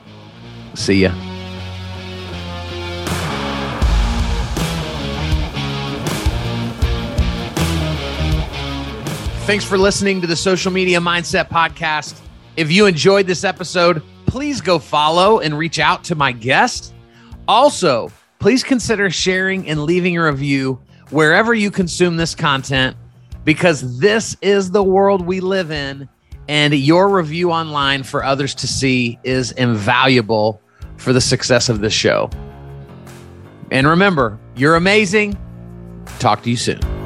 See 0.74 1.02
ya. 1.02 1.12
Thanks 9.46 9.64
for 9.64 9.76
listening 9.76 10.20
to 10.20 10.28
the 10.28 10.36
Social 10.36 10.70
Media 10.70 11.00
Mindset 11.00 11.48
Podcast. 11.48 12.20
If 12.56 12.70
you 12.70 12.86
enjoyed 12.86 13.26
this 13.26 13.42
episode, 13.42 14.00
please 14.26 14.60
go 14.60 14.78
follow 14.78 15.40
and 15.40 15.58
reach 15.58 15.80
out 15.80 16.04
to 16.04 16.14
my 16.14 16.30
guest. 16.30 16.94
Also, 17.48 18.12
please 18.38 18.62
consider 18.62 19.10
sharing 19.10 19.68
and 19.68 19.82
leaving 19.82 20.16
a 20.16 20.22
review 20.22 20.80
wherever 21.10 21.52
you 21.52 21.72
consume 21.72 22.16
this 22.16 22.36
content 22.36 22.96
because 23.50 23.98
this 23.98 24.36
is 24.42 24.70
the 24.70 24.80
world 24.80 25.26
we 25.26 25.40
live 25.40 25.72
in. 25.72 26.08
And 26.46 26.72
your 26.72 27.08
review 27.08 27.50
online 27.50 28.04
for 28.04 28.22
others 28.22 28.54
to 28.54 28.68
see 28.68 29.18
is 29.24 29.50
invaluable 29.50 30.62
for 30.98 31.12
the 31.12 31.20
success 31.20 31.68
of 31.68 31.80
this 31.80 31.92
show. 31.92 32.30
And 33.72 33.88
remember, 33.88 34.38
You're 34.54 34.76
amazing. 34.76 35.36
Talk 36.20 36.44
to 36.44 36.50
you 36.50 36.56
soon. 36.56 36.99